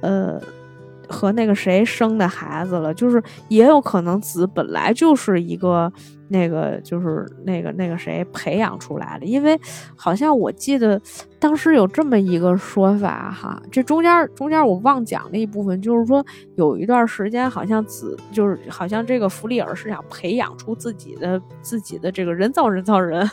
[0.00, 0.40] 呃。
[1.08, 5.92] 和那个谁生的孩子了，就是也有可能子本来就是一个
[6.32, 9.60] 那个就是那个那个谁培养出来的，因为
[9.94, 11.00] 好像我记得
[11.38, 16.24] 当时有这么一个说法哈，这中间中间我忘讲了一部分，就是说
[16.56, 23.30] 有一段时间好像子就是好像这个弗里尔是想培养出自己的自己的这个人造人造人。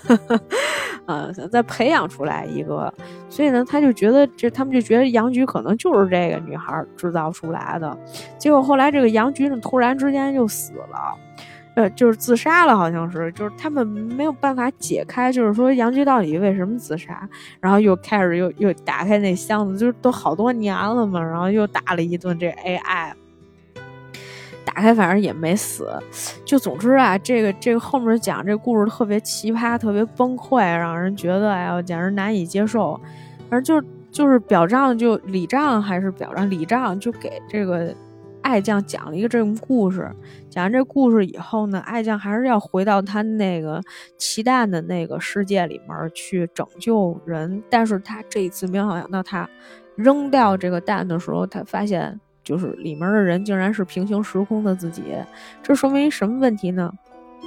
[1.12, 2.94] 嗯，再培养出来一个，
[3.30, 7.98] 所以呢，他就觉得这，他们就觉得杨菊可能就是这个女孩制造出来的。
[8.38, 11.18] 结果后来这个杨菊呢，突然之间就死了，
[11.80, 17.26] 呃，就是自杀了，好像是，就是他们没有办法解开，就是说杨菊到底为什么自杀。
[17.62, 23.14] 然后又开始又又打开那箱子，就是都好多年了嘛，然后又打了一顿这 AI。
[24.66, 25.90] 打开反正也没死，
[26.44, 33.00] 就总之啊，这个这个后面讲这故事特别奇葩，特别崩溃，让人觉得哎呀简直难以接受。
[33.50, 37.96] 反正就就是表丈就李丈还是表丈李丈就给这个
[38.50, 40.12] 爱将讲了一个这个故事。
[40.50, 43.80] 讲完这故事以后呢，爱将还是要回到他那个
[44.18, 49.48] 奇蛋的那个世界里面去拯救人，但是他这一次没有想到，他
[49.96, 52.20] 扔掉这个蛋的时候，他发现。
[52.42, 55.04] 就是里面的人竟然是平行时空的自己，
[55.62, 56.92] 这说明什么问题呢？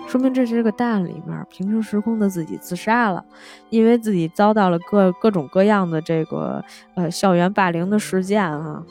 [0.07, 3.24] 说明这是个蛋里面平行时空的自己自杀了，
[3.70, 6.62] 因为自己遭到了各各种各样的这个
[6.94, 8.82] 呃校园霸凌的事件啊，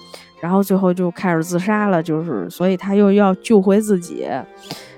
[0.42, 2.02] 然后最后就开始自杀了。
[2.02, 4.28] 就是所以他又要救回自己，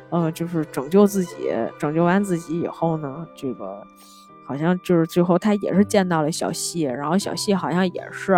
[0.09, 1.53] 呃，就是拯救自己。
[1.77, 3.85] 拯救完自己以后呢，这个
[4.47, 8.31] 好像就是最后他也是见到了小西，然后小西好像也是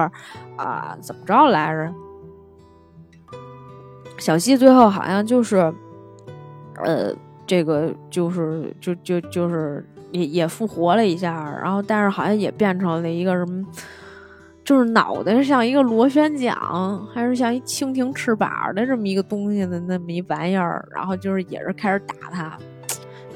[0.58, 1.94] 啊，怎么着来着？
[4.18, 5.58] 小西最后好像就是，
[6.84, 7.14] 呃，
[7.46, 13.66] 这个就是就就就是也也复活了一下，然后但是好像也变成了一个什么，
[14.64, 16.56] 就是脑袋像一个螺旋桨，
[17.14, 22.58] 还是像一蜻蜓翅膀的这么一个东西的那么一玩意儿，然后就是也是开始打他，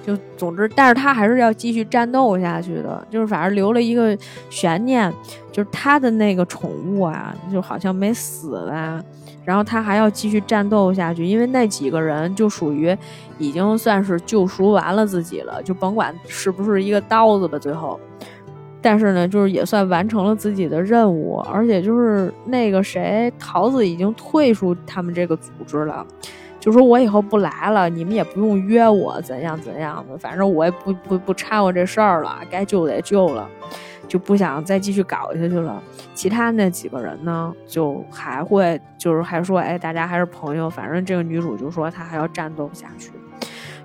[0.04, 4.18] 就总之，但是他还是要继续战斗下去的，就是反正留了一个
[4.50, 5.14] 悬念，
[5.52, 9.04] 就是他的那个宠物啊，就好像没死吧。
[9.46, 12.96] 然后他还要继续战斗下去，因为那几个人就属于
[13.38, 18.00] 已经算是救赎完了自己了，就甭管是不是一个刀子吧，最后，
[18.82, 26.06] 但是呢，就是也算完成了自己的任务，而且就是那个谁桃子已经退出他们这个组织了，
[26.60, 33.50] 就说我以后不来了，你们也不用约我，怎样怎样的，反正我也不不不掺和这事儿了，该救得救了。
[34.10, 35.82] 就不想再继续搞下去了。
[36.14, 40.70] 其他那几个人呢，就还会就是还说，哎，大家还是朋友。
[40.70, 43.12] 反正这个女主就说她还要战斗下去。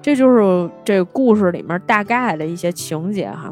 [0.02, 3.50] 这就是这故事里面大概的一些情节哈。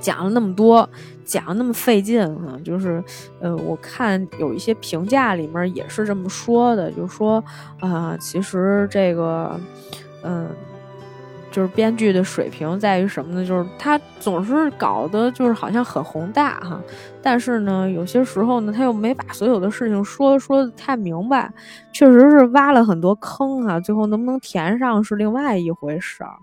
[0.00, 0.88] 讲了那么多，
[1.24, 3.02] 讲了那么费劲哈，就是
[3.40, 7.44] 呃，我看有一些评价里面也是这么说的，就说
[7.80, 9.60] 啊，其实这个
[10.22, 10.48] 嗯。
[11.54, 13.46] 就是编剧的水平在于什么呢？
[13.46, 16.82] 就是他总是搞得就是好像很宏大哈，
[17.22, 21.48] 但是呢，有些时候呢，他又没把所有的事情说说的太明白，
[21.92, 23.78] 确实是挖了很多坑啊。
[23.78, 26.34] 最后能不能填上是另外一回事儿。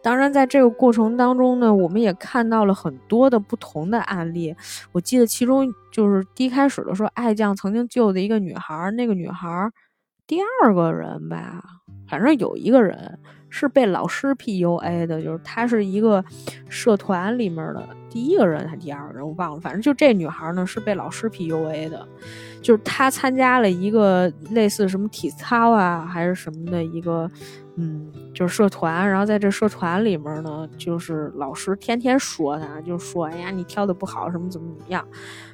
[0.00, 4.54] 当然，在这个过程当中呢，我们也看到了很多的不同的案例。
[4.92, 9.68] 我记得其中就是第一开始的时候，爱将曾经救的一个女孩，那个女孩
[10.28, 11.60] 第二个人吧，
[12.08, 13.18] 反正有一个人。
[13.56, 16.24] 是被老师 PUA 的，就是她是一个
[16.68, 19.60] 社团里面的第一个人还第二个人，我忘了。
[19.60, 22.04] 反正就这女孩呢是被老师 PUA 的，
[22.60, 27.30] 就是她参加了一个类似什么体操啊还是什么的一个。
[27.76, 35.04] 嗯，就是社团，然后在这社团里面呢，就是老师天天说他，就说哎呀你跳的不好，什么怎么怎么样，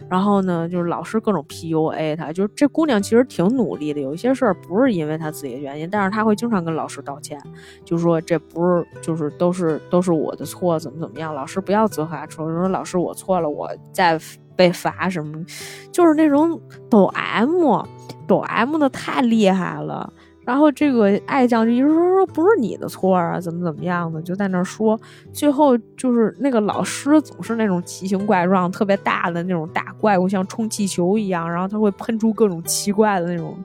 [0.09, 7.41] 然后呢，就是老师各种 PUA 他，就是这姑娘其实挺努力的，有一些事儿不是因为她自己的原因，但是她会经常跟老师道歉，
[7.85, 14.21] 就说这不是，就是都是都是我的错，怎么怎么样，老师不要责罚，说说老师我错了，我再。
[14.57, 15.43] 被罚什么，
[15.91, 16.61] 就是那种
[16.91, 17.83] 抖 M，
[18.27, 20.13] 抖 M 的太厉害了。
[20.51, 25.01] 然后这个爱将就一直说说不是你的错啊，怎么怎么样的，就在那说。
[25.33, 33.57] 最后就是那个老师总是那种奇形怪状、特别大的那种大怪物，像充气球一样，然后他会喷出各种奇怪的那种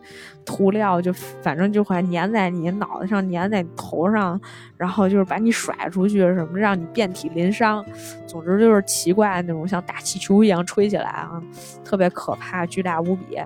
[0.46, 1.12] 涂料，就
[1.42, 4.40] 反正就会粘在你脑袋上、粘在你头上，
[4.78, 7.84] 然后就是把你甩出去什么，让你遍体鳞伤。
[8.28, 11.42] 总之就是奇怪那种，像大气球一样吹起来啊，
[11.84, 13.40] 特别可怕，巨大无比。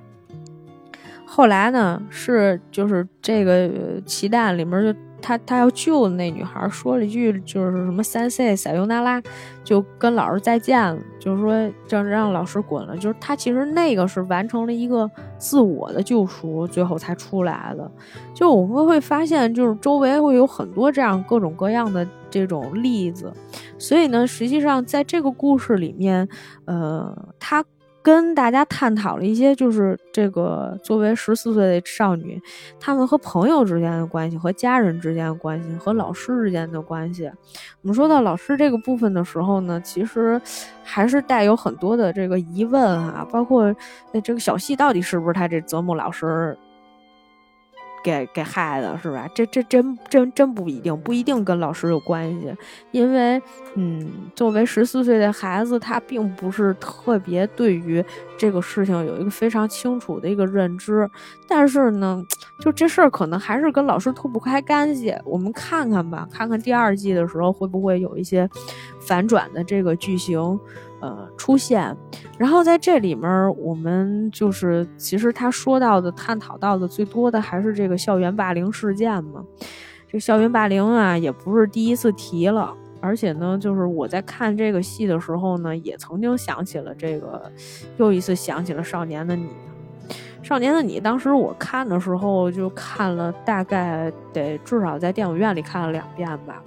[1.31, 9.21] 后来呢，是就是这个奇蛋里面，就他他要救的那女孩说了一句，就是什么三 C 塞尤那拉，
[9.63, 12.97] 就跟老师再见了，就是说让让老师滚了。
[12.97, 17.89] 就是他其实那个是完成了一个自我的救赎，最后才出来的。
[18.33, 23.31] 就我们会发现，就是周围会有很多这样各种各样的这种例子。
[23.77, 26.27] 所以呢，实际上在这个故事里面，
[26.65, 27.63] 呃，他。
[28.09, 32.41] 跟大家探讨了一些，就是这个作为十四岁的少女，
[32.79, 37.29] 她们和朋友之间的关系，和家人之间的关系，和老师之间的关系。
[37.83, 40.41] 我们说到老师这个部分的时候呢，其实
[40.83, 43.71] 还是带有很多的这个疑问啊，包括
[44.11, 46.57] 那这个小戏到底是不是他这泽木老师。
[48.09, 49.29] 给给害的是吧？
[49.35, 52.53] 这这真真真不一定，不一定跟老师有关系。
[52.91, 53.41] 因为，
[53.75, 58.03] 嗯，作为十四岁的孩子，他并不是特别对于
[58.37, 61.09] 这个事情有一个非常清楚的一个认知。
[61.47, 62.23] 但是呢，
[62.59, 65.15] 就这事儿可能还是跟老师脱不开干系。
[65.23, 68.49] 我们看看吧，看看第二季的时候会不会有一些
[68.99, 70.59] 反转的这个剧情。
[71.01, 71.95] 呃，出现，
[72.37, 79.43] 然后在这里面，我们就是其实他说到的、探讨到的最多的还是这个校园霸凌事件嘛。
[80.11, 87.51] 这校园霸凌啊，也不是第一次提了，而且呢，就是我在看这个戏的时候呢，也曾经想起了这个，
[87.97, 89.43] 又一次想起了《少年的你》。
[90.41, 96.63] 《少年的你》当时我看的时候就看了，大概得至少在电影院里看了两遍吧，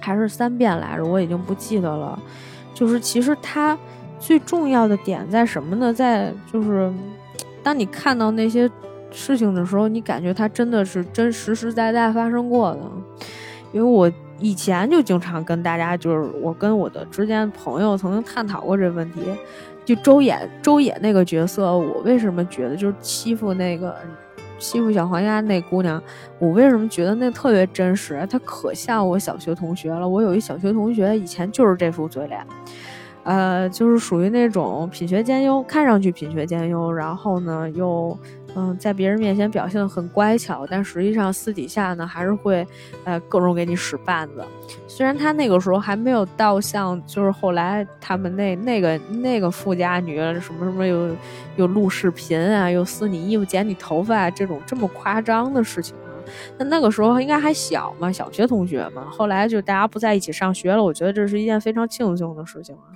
[0.00, 2.20] 还是三遍来着，我已经不记得了。
[2.74, 3.78] 就是其实它
[4.18, 5.92] 最重要的点在什么呢？
[5.92, 6.92] 在就是
[7.62, 8.70] 当你看到那些
[9.10, 12.80] 事情的时候，你感觉它真的是真实实在在发生过的。
[13.72, 19.20] 因为我以前就经常跟大家，就是我跟我的之间朋友曾经探讨过这个问题。
[19.84, 23.96] 就周野周野那个角色，我为什么觉得就是欺负那个
[24.60, 26.00] 欺负小黄鸭那姑娘，
[26.38, 28.24] 我为什么觉得那特别真实？
[28.30, 30.08] 她可像我小学同学了。
[30.08, 32.46] 我有一小学同学，以前就是这副嘴脸。
[33.22, 38.16] 呃，就是属于那种品学兼优，看上去品学兼优，然后呢又，
[38.56, 42.66] 嗯，在别人面前表现的很乖巧，但实际上私底下呢还是会，
[43.04, 44.44] 呃，各种给你使绊子。
[44.88, 51.14] 虽然他那个时候还没有到像，就是后来他们那那个那个富家女什么什么又
[51.56, 56.10] 又录视频啊，又撕你衣服、剪你头发这种这么夸张的事情啊。
[56.58, 59.06] 那那个时候应该还小嘛，小学同学嘛。
[59.10, 62.90] 后来就大家不在一起上学了，我觉得这是一件非常庆幸的事情啊。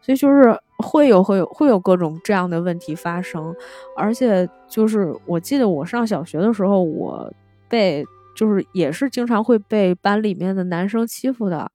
[0.00, 3.54] 所以就是会有会有会有各种这样的问题发生，
[3.96, 7.32] 而且就是我记得我上小学的时候，我
[7.68, 8.04] 被
[8.36, 11.70] 就是也是经常会被班里面的男生欺负的。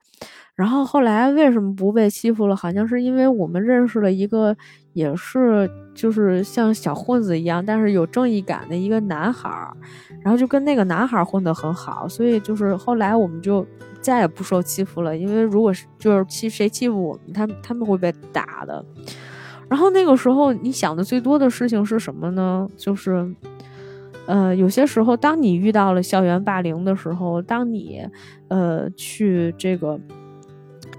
[0.55, 2.55] 然后后来为什么不被欺负了？
[2.55, 4.57] 好像是因为我们认识了一个，
[4.93, 9.71] 也是就是像小混子一样，但是有正义感的一个男孩儿，
[10.23, 13.63] 然后就跟那个男孩混得很好，所以就是后来我们就
[14.07, 15.17] 再也不受欺负了。
[15.17, 18.83] 因为如果是就是欺谁欺负我们，他他们会被打的。
[19.69, 22.65] 然后那个时候你想的最多的事情是什么呢？
[22.77, 23.29] 就是，
[24.25, 28.07] 呃，有些时候当你遇到了校园霸凌的时候，当你
[28.47, 29.99] 呃去这个。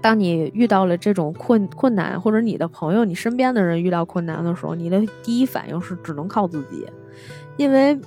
[0.01, 6.87] 当你遇到了这种困困难，或者你的朋友、你身边的人遇到困难的时候，你的第一反应是只能靠自己，
[7.57, 7.99] 因为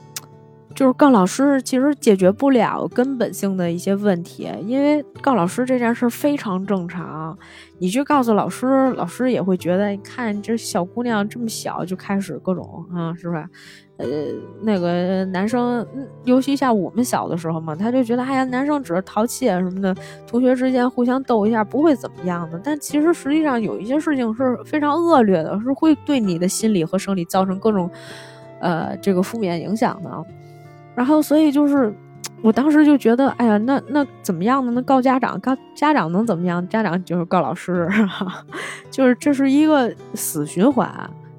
[0.75, 7.37] 就是告老师其实解决不了根本性的一些问题，因为告老师这件事非常正常，
[7.79, 13.49] 你去告诉老师，老师也会觉得，你看这小姑娘这么小就开始各种啊，是吧？
[13.99, 14.07] 呃，
[14.63, 15.87] 那个男生，
[16.25, 19.95] 尤其像我们小的时候嘛，他就觉得，哎呀，男生只是淘气啊什么的，
[20.27, 22.61] 同学之间互相斗一下不会怎么样的。
[22.65, 27.89] 但其实实际上有一些事情是非常恶劣的，是会对你的心理和生理造成各种，
[28.61, 30.11] 呃，这个负面影响的。
[30.95, 31.93] 然后，所以就是
[32.43, 34.73] 我当时就觉得，哎呀，那那怎么样呢？
[34.75, 36.67] 那告家长，告家长能怎么样？
[36.69, 37.89] 家长就是告老师，
[38.91, 40.89] 就是这是一个死循环。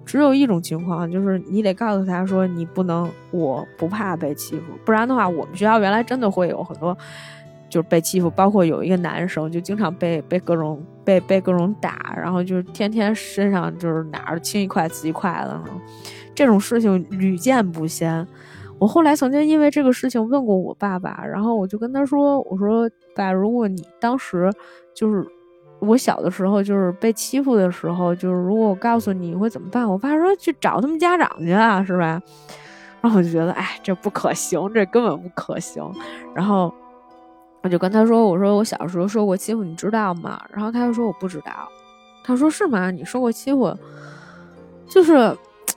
[0.06, 6.95] 只有一种情况，就是你得告诉他说，你不能，我不怕被欺负，不然的话，我们学校原来真的会有很多，
[7.70, 15.62] 就是被欺负，包括有一个男生就经常被被各种被被各种打，然后就是天天身上就是哪儿青一块紫一块的，
[16.36, 18.28] 这种事情屡见不鲜。
[18.84, 24.52] 我后来曾经因为这个事情问过我爸爸，然后我就跟他说：“我说爸，如果你当时
[24.94, 25.26] 就是
[25.80, 32.22] 我小的时候就是被欺负的时候，就是如果我告诉你会怎么办？”我爸说：“去找他们家长去啊，是吧？”
[33.00, 35.82] 然后我就觉得，哎，这不可行，这根本不可行。
[36.36, 36.70] 然后
[37.62, 41.54] 我就跟他说：“我说我小时候受过欺负，你知道吗？”然后他就说：“我不知道。”
[42.26, 42.92] 他说：“是吗？
[42.92, 43.74] 你受过欺负？
[44.90, 45.34] 就是。”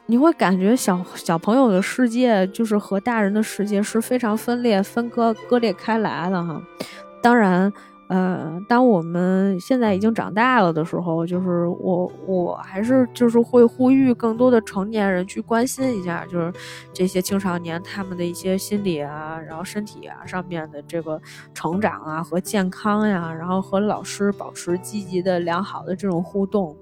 [0.08, 6.62] 你会感觉小小朋友的世界就是和大人的世界是非常分裂、分割、割裂开来的哈。
[7.20, 7.72] 当然，
[8.08, 16.52] 呃，当我们现在已经长大了的时候，就是我我还是就是会呼吁更多的成年人去关心一下，就是
[16.92, 21.20] 这些青少年他们的一些心理啊，然后身体啊上面的这个
[21.52, 26.76] 成长啊和健康呀，然后和老师保持积极的、良好的这种互动。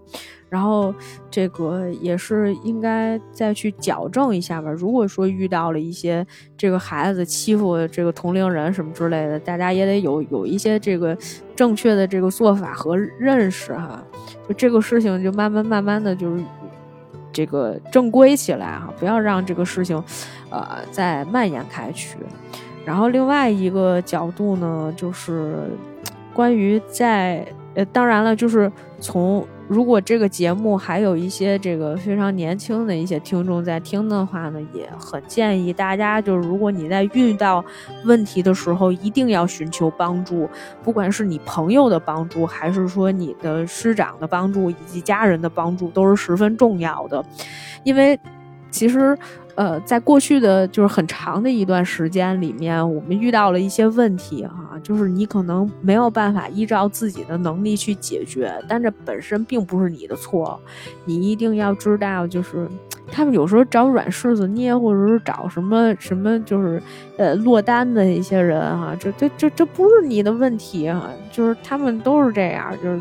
[0.49, 0.95] 然后
[1.31, 4.71] 这个也是应该再去矫正一下吧。
[4.71, 6.25] 如果说遇到了一些
[6.57, 11.17] 这个孩子欺负这个同龄人什么之类的，大家也得有有一些这个
[11.57, 14.01] 正确的这个做法和认识哈。
[14.49, 16.45] 就这个事情就慢慢慢慢的就是
[17.33, 20.01] 这个正规起来哈，不要让这个事情
[20.51, 22.17] 呃再蔓延开去。
[22.85, 25.69] 然后另外一个角度呢，就是
[26.33, 28.71] 关于在呃，当然了，就是
[29.01, 29.45] 从。
[29.67, 37.65] 如果这个节目还有一些这个非常年轻的一些听众在听的话呢，也很建议大家，就是如果你在遇到
[38.05, 40.49] 问题的时候，一定要寻求帮助，
[40.83, 47.25] 不管是你朋友的帮助，还是说你的师长的帮助，以及家人的帮助，都是十分重要的，
[47.83, 48.19] 因为
[48.71, 49.17] 其实。
[49.57, 60.61] 呃，在过去的就是很长的一段时间里面，我们遇到了一些问题哈，就是你可能没有办法依照自己的能力去解决，但这本身并不是你的错，
[61.05, 62.69] 你一定要知道，就是
[63.13, 66.83] 他们有时候找软柿子捏，或者是找什么什么，就是
[67.17, 73.01] 呃落单的一些人哈，这这这这不是你的问题哈，就是他们都是这样，就是。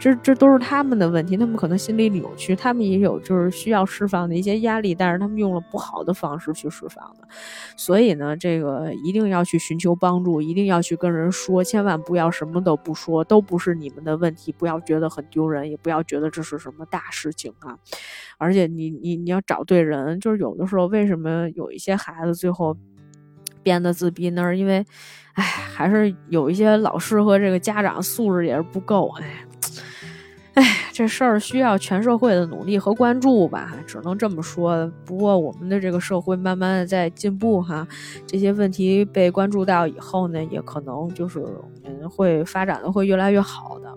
[0.00, 7.28] 这这都是他们的问题，他们可能心理扭曲，他们也有就是需要释放的一些压力，但是他们用了不好的方式去释放的，
[7.76, 17.76] 所以呢，这个一定要去寻求帮助，一定要去跟人说，千万不要什么都不说，都不是你们的问题，不要觉得很丢人，也不要觉得这是什么大事情啊，
[18.38, 22.74] 而且你你你要找对人，就是有的时候为什么有一些孩子最后
[23.62, 24.56] 变得自闭呢？
[24.56, 24.82] 因为，
[25.34, 29.44] 哎，还是有一些老师和这个家长素质也是不够，哎。
[30.54, 34.90] 哎，这事儿需要全社会的努力和关注吧，只能这么说。
[35.04, 37.86] 不过我们的这个社会慢慢的在进步哈，
[38.26, 43.96] 这些问题被关注到以后呢，也可能就是我们会发展的会越来越好的。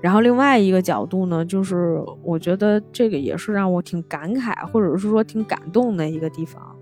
[0.00, 6.76] 然后另外一个角度呢，就是我觉得这个也是让我挺感慨，或者是说挺感动的一个地方。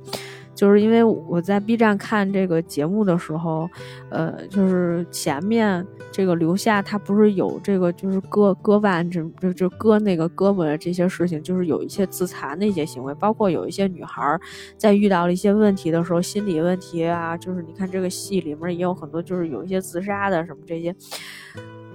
[0.57, 3.71] 就是因为我在 B 站看这个节目的时候，
[4.11, 14.41] 呃，就是前面这个留下他不是有这个就是割割腕，这就就割那个胳膊的这些事情，就是有一些自残的一些行为，包括有一些女孩
[14.79, 20.97] 在遇到了一些问题的时候，心理问题啊，就是你看这个戏里面也有很多，就是有一些自杀的什么这些。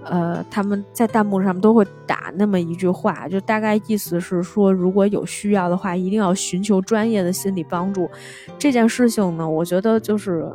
[0.06, 8.10] 呃，他们在弹幕上面都会打那么一句话，就大概意思是说，如果有需要的话，一定要寻求专业的心理帮助。
[8.58, 10.46] 这件事情呢，我觉得就是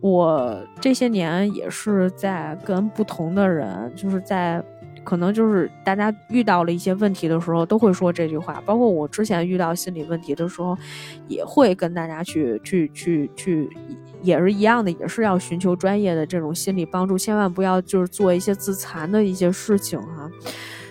[0.00, 4.64] 我这些年也是在跟不同的人，就是在。
[5.04, 8.60] 可能就是大家遇到了一些问题的时候，都会说这句话。
[8.66, 10.76] 包括我之前遇到心理问题的时候，
[11.28, 13.70] 也会跟大家去去去去，
[14.26, 20.28] 也是一样的，也是要寻求专业的这种心理帮助，千万不要就是做一些自残的一些事情哈。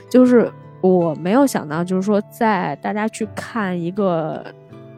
[0.09, 4.43] 就是我没有想到，就是说在大家去看一个。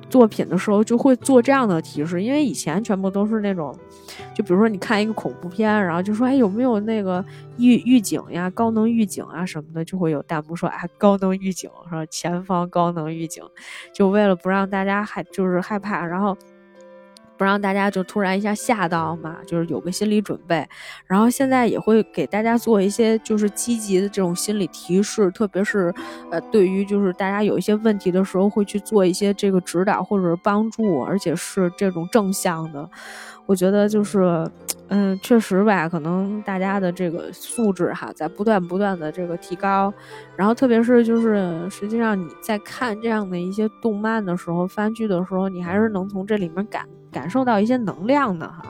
[0.10, 3.78] 作品的时候就会做这样的提示，因为以前全部都是那种，
[4.34, 7.24] 就比如说你看一个恐怖片，然后就说哎有没有那个
[7.58, 13.44] 预预警呀、高能预警啊什么的，就会有弹幕说哎高能预警，说前方高能预警，
[13.94, 16.38] 就为了不让大家害就是害怕，然后。
[17.38, 20.68] 不让大家就突然一下吓到嘛，就是有个心理准备。
[21.06, 25.94] 然后现在也会给大家做一些就是积极的这种心理提示，特别是
[26.32, 32.90] 呃，对于就是大家有一些问题的时候，会去做一些这个指导或者是帮助，而且是这种正向的。
[33.46, 34.46] 我觉得就是，
[34.90, 39.94] 嗯，确实吧，可能大家的这个素质哈，在不断不断的这个提高，
[40.36, 48.66] 然后特别是就是实际上你在看这样的一些动漫的时候、番剧的时候，你还是能从这里面感感受到一些能量的哈。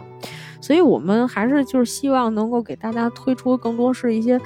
[0.59, 4.41] 所以我们还是就是希望能够给大家推出更多是一些，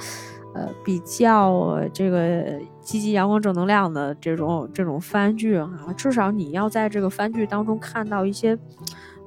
[0.54, 8.56] 呃比较这个积极阳光正能量的这种这种番剧啊，至少你要在这个番剧当中看到一些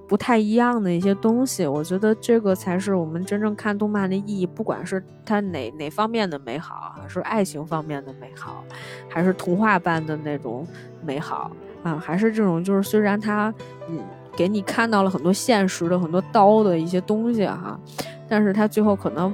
[0.07, 1.66] 不太一样的一些东西。
[1.66, 8.63] 我觉得这个才是我们真正看动漫的意义，不管是它哪哪方面的美好，还是爱情方面的美好，
[9.09, 10.66] 还是童话般的那种
[11.03, 11.51] 美好
[11.84, 13.53] 啊，还是这种就是虽然它
[13.89, 13.99] 嗯。
[14.36, 17.80] 给你看到了很多现实的、很多刀的一些东西哈，
[18.28, 19.34] 但是他最后可能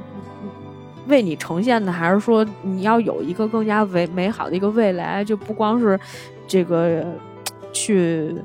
[1.07, 5.99] 为你呈现的还是说你要有一个更加美美好的一个未来，就不光是
[6.45, 7.03] 这个
[7.73, 8.35] 去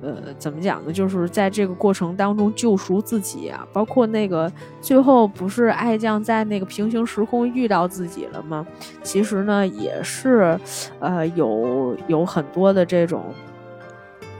[0.00, 0.92] 呃怎么讲呢？
[0.92, 4.50] 就是在这个过程当中救赎自己啊，包括那个
[4.80, 8.64] 最后不是爱将在那个平行时空遇到自己了吗？
[9.02, 10.58] 其实呢也是
[11.00, 13.24] 呃有有很多的这种。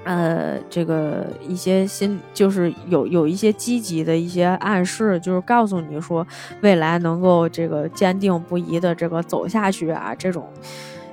[0.07, 6.25] 呃，这个一些心就是有有一些积极的一些暗示，就是告诉你说
[6.61, 10.49] 未来能够这个坚定不移的这个走下去啊，这种，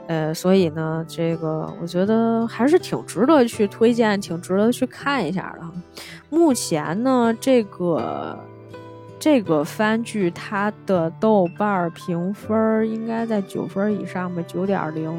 [0.06, 5.66] 呃，所以呢，这个我觉得还是挺值得去推荐，挺值得去看一下的。
[6.30, 8.38] 目前呢，这个
[9.20, 15.12] 这个番剧它的豆瓣评分应该在九分以上吧，九点零。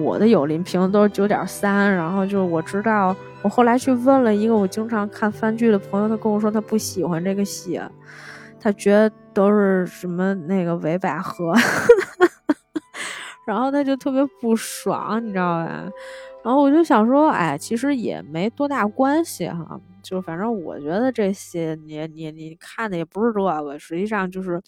[0.00, 7.80] 我的友邻评都是九点三，然后就是我知道，我后来去问了一个我经常看番剧的朋友，他跟我说他不喜欢这个戏，
[8.60, 11.54] 他觉得都是什么那个伪百合，
[13.46, 15.84] 然后他就特别不爽，你知道吧？
[16.44, 19.80] 然后我就想说，哎，其实也没多大关系哈。
[20.02, 24.60] 就反正我觉得这些你你你看的也不是这个，实际上就是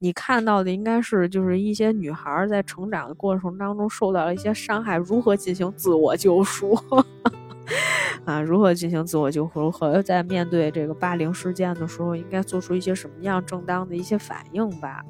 [0.00, 6.76] 你看到的应该是就是一些女孩在成长的过程当中受到了一些伤害，如何进行自我救赎。
[8.26, 9.60] 啊，如何进行自我救赎？
[9.60, 15.04] 如何在面对这个霸凌事件的时候，应该做出一些什么样正当的一些反应吧？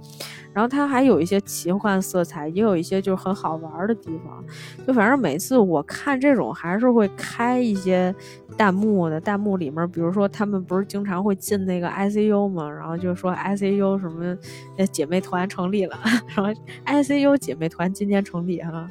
[0.53, 4.45] 然后它还有一些奇幻色彩，也有一些就是很好玩的地方。
[4.87, 8.15] 就反正每次我看这种，还是会开一些
[8.57, 9.21] 弹幕的。
[9.21, 12.69] 弹幕里面，比如说他们不是经常会进那个 ICU 嘛？
[12.71, 14.37] 然后就说 ICU 什么
[14.77, 15.99] 那姐妹团成立了，
[16.35, 16.53] 然后
[16.87, 18.89] ICU 姐妹团今天成立哈。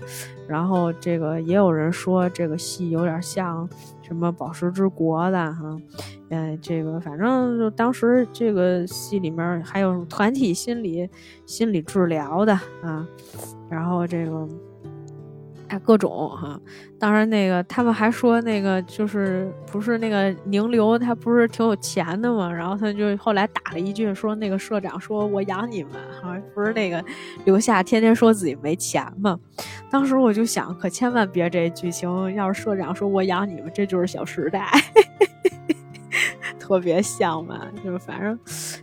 [0.48, 3.70] 然后这个也有人说这个戏有点像
[4.10, 5.78] 什么《宝石之国》的哈，
[6.30, 11.10] 嗯，这个反正就当时这个戏里面还有团体心理
[11.46, 13.08] 心理治疗的啊，
[13.70, 14.46] 然后这个。
[15.70, 16.60] 哎，各种哈，
[16.98, 27.04] 当然那个他们还说那个就是不是那个宁流他不是挺有钱的嘛，然后他就后来打了一句说那个社长说我养你们，好像不是那个
[27.46, 29.40] 留下天天说自己没钱嘛。
[29.92, 34.68] 当时我就想，可千万别这剧情，要是社长说我养你们，这就是小时代，
[36.60, 38.38] 特别像嘛，就是反正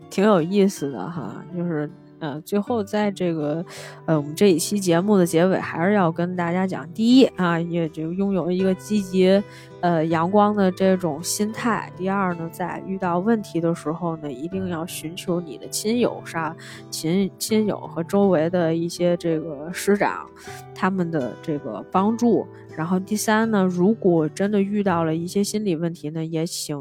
[0.08, 1.90] 挺有意思的哈，就是。
[2.26, 3.64] 呃，最后在这个，
[4.04, 9.42] 呃，我们这一期节目的结尾，还是要跟大家讲，第一啊，也就拥有一个积极。
[9.82, 11.92] 呃，阳光的这种心态。
[11.96, 16.56] 第二呢，在遇到问题的时候呢，一定要寻求你的亲友上
[16.90, 20.26] 亲亲友和周围的一些这个师长
[20.74, 22.44] 他们的这个帮助。
[22.76, 26.76] 然后第三呢，如果真的遇到了一些心理问题呢，也请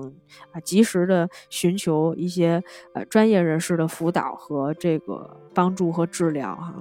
[0.51, 2.61] 啊及时的寻求一些
[2.93, 6.75] 呃专业人士的辅导和这个帮助和治疗哈。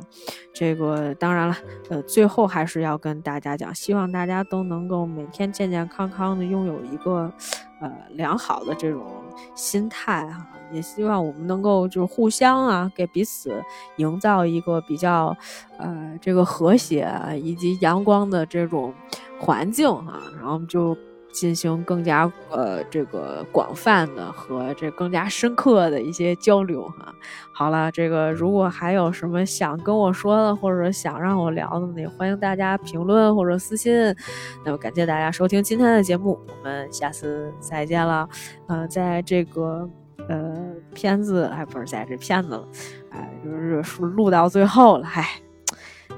[0.52, 1.56] 这个当然了，
[1.90, 7.32] 呃，最后还是要跟大家讲，希望大家都能够每天健健康康的，拥有一个
[7.80, 9.06] 呃良好的这种
[9.54, 10.46] 心态哈。
[10.74, 13.62] 也希望我们能够就是互相啊，给彼此
[13.96, 15.34] 营造一个比较
[15.78, 17.08] 呃这个和谐
[17.40, 18.92] 以及阳光的这种
[19.38, 20.96] 环境哈，然后就。
[21.34, 27.12] 进行更加呃这个广泛的和这更加深刻的一些交流哈。
[27.52, 33.92] 好了，这个如果还有什么想跟我说的，或者想让我聊的，也欢迎大家评论或者私信。
[34.64, 38.28] 那么感谢大家收听今天的节目，我们下次再见了。
[38.68, 39.90] 呃，在这个
[40.28, 40.56] 呃
[40.94, 42.68] 片子还不是在这片子了，
[43.10, 45.26] 哎，就是录到最后了，嗨。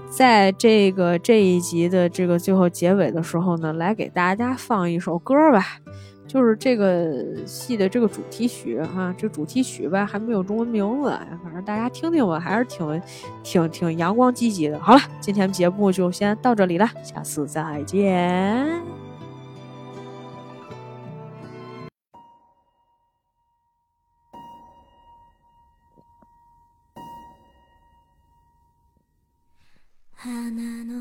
[0.09, 5.65] 在这个这一集的这个最后结尾的时候呢，来给大家放一首歌吧，
[6.27, 11.11] 就是这个戏的这个主题曲哈，这主题曲吧还没有中文名字，
[11.43, 13.03] 反正大家听听吧，还是挺
[13.43, 14.79] 挺挺阳光积极的。
[14.79, 18.81] 好了，今天节目就先到这里了，下次再见。
[30.27, 30.51] 花
[30.85, 30.93] の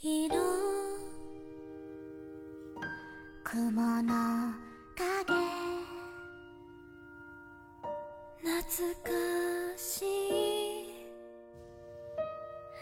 [0.00, 0.36] 色。
[3.42, 4.54] 雲の
[4.94, 5.34] 影。
[8.38, 8.54] 懐
[9.02, 9.10] か
[9.76, 10.06] しい。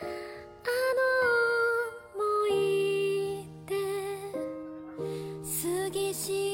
[0.03, 0.67] あ
[0.99, 1.09] の
[2.15, 3.73] 思い出。
[5.41, 6.54] 過ぎし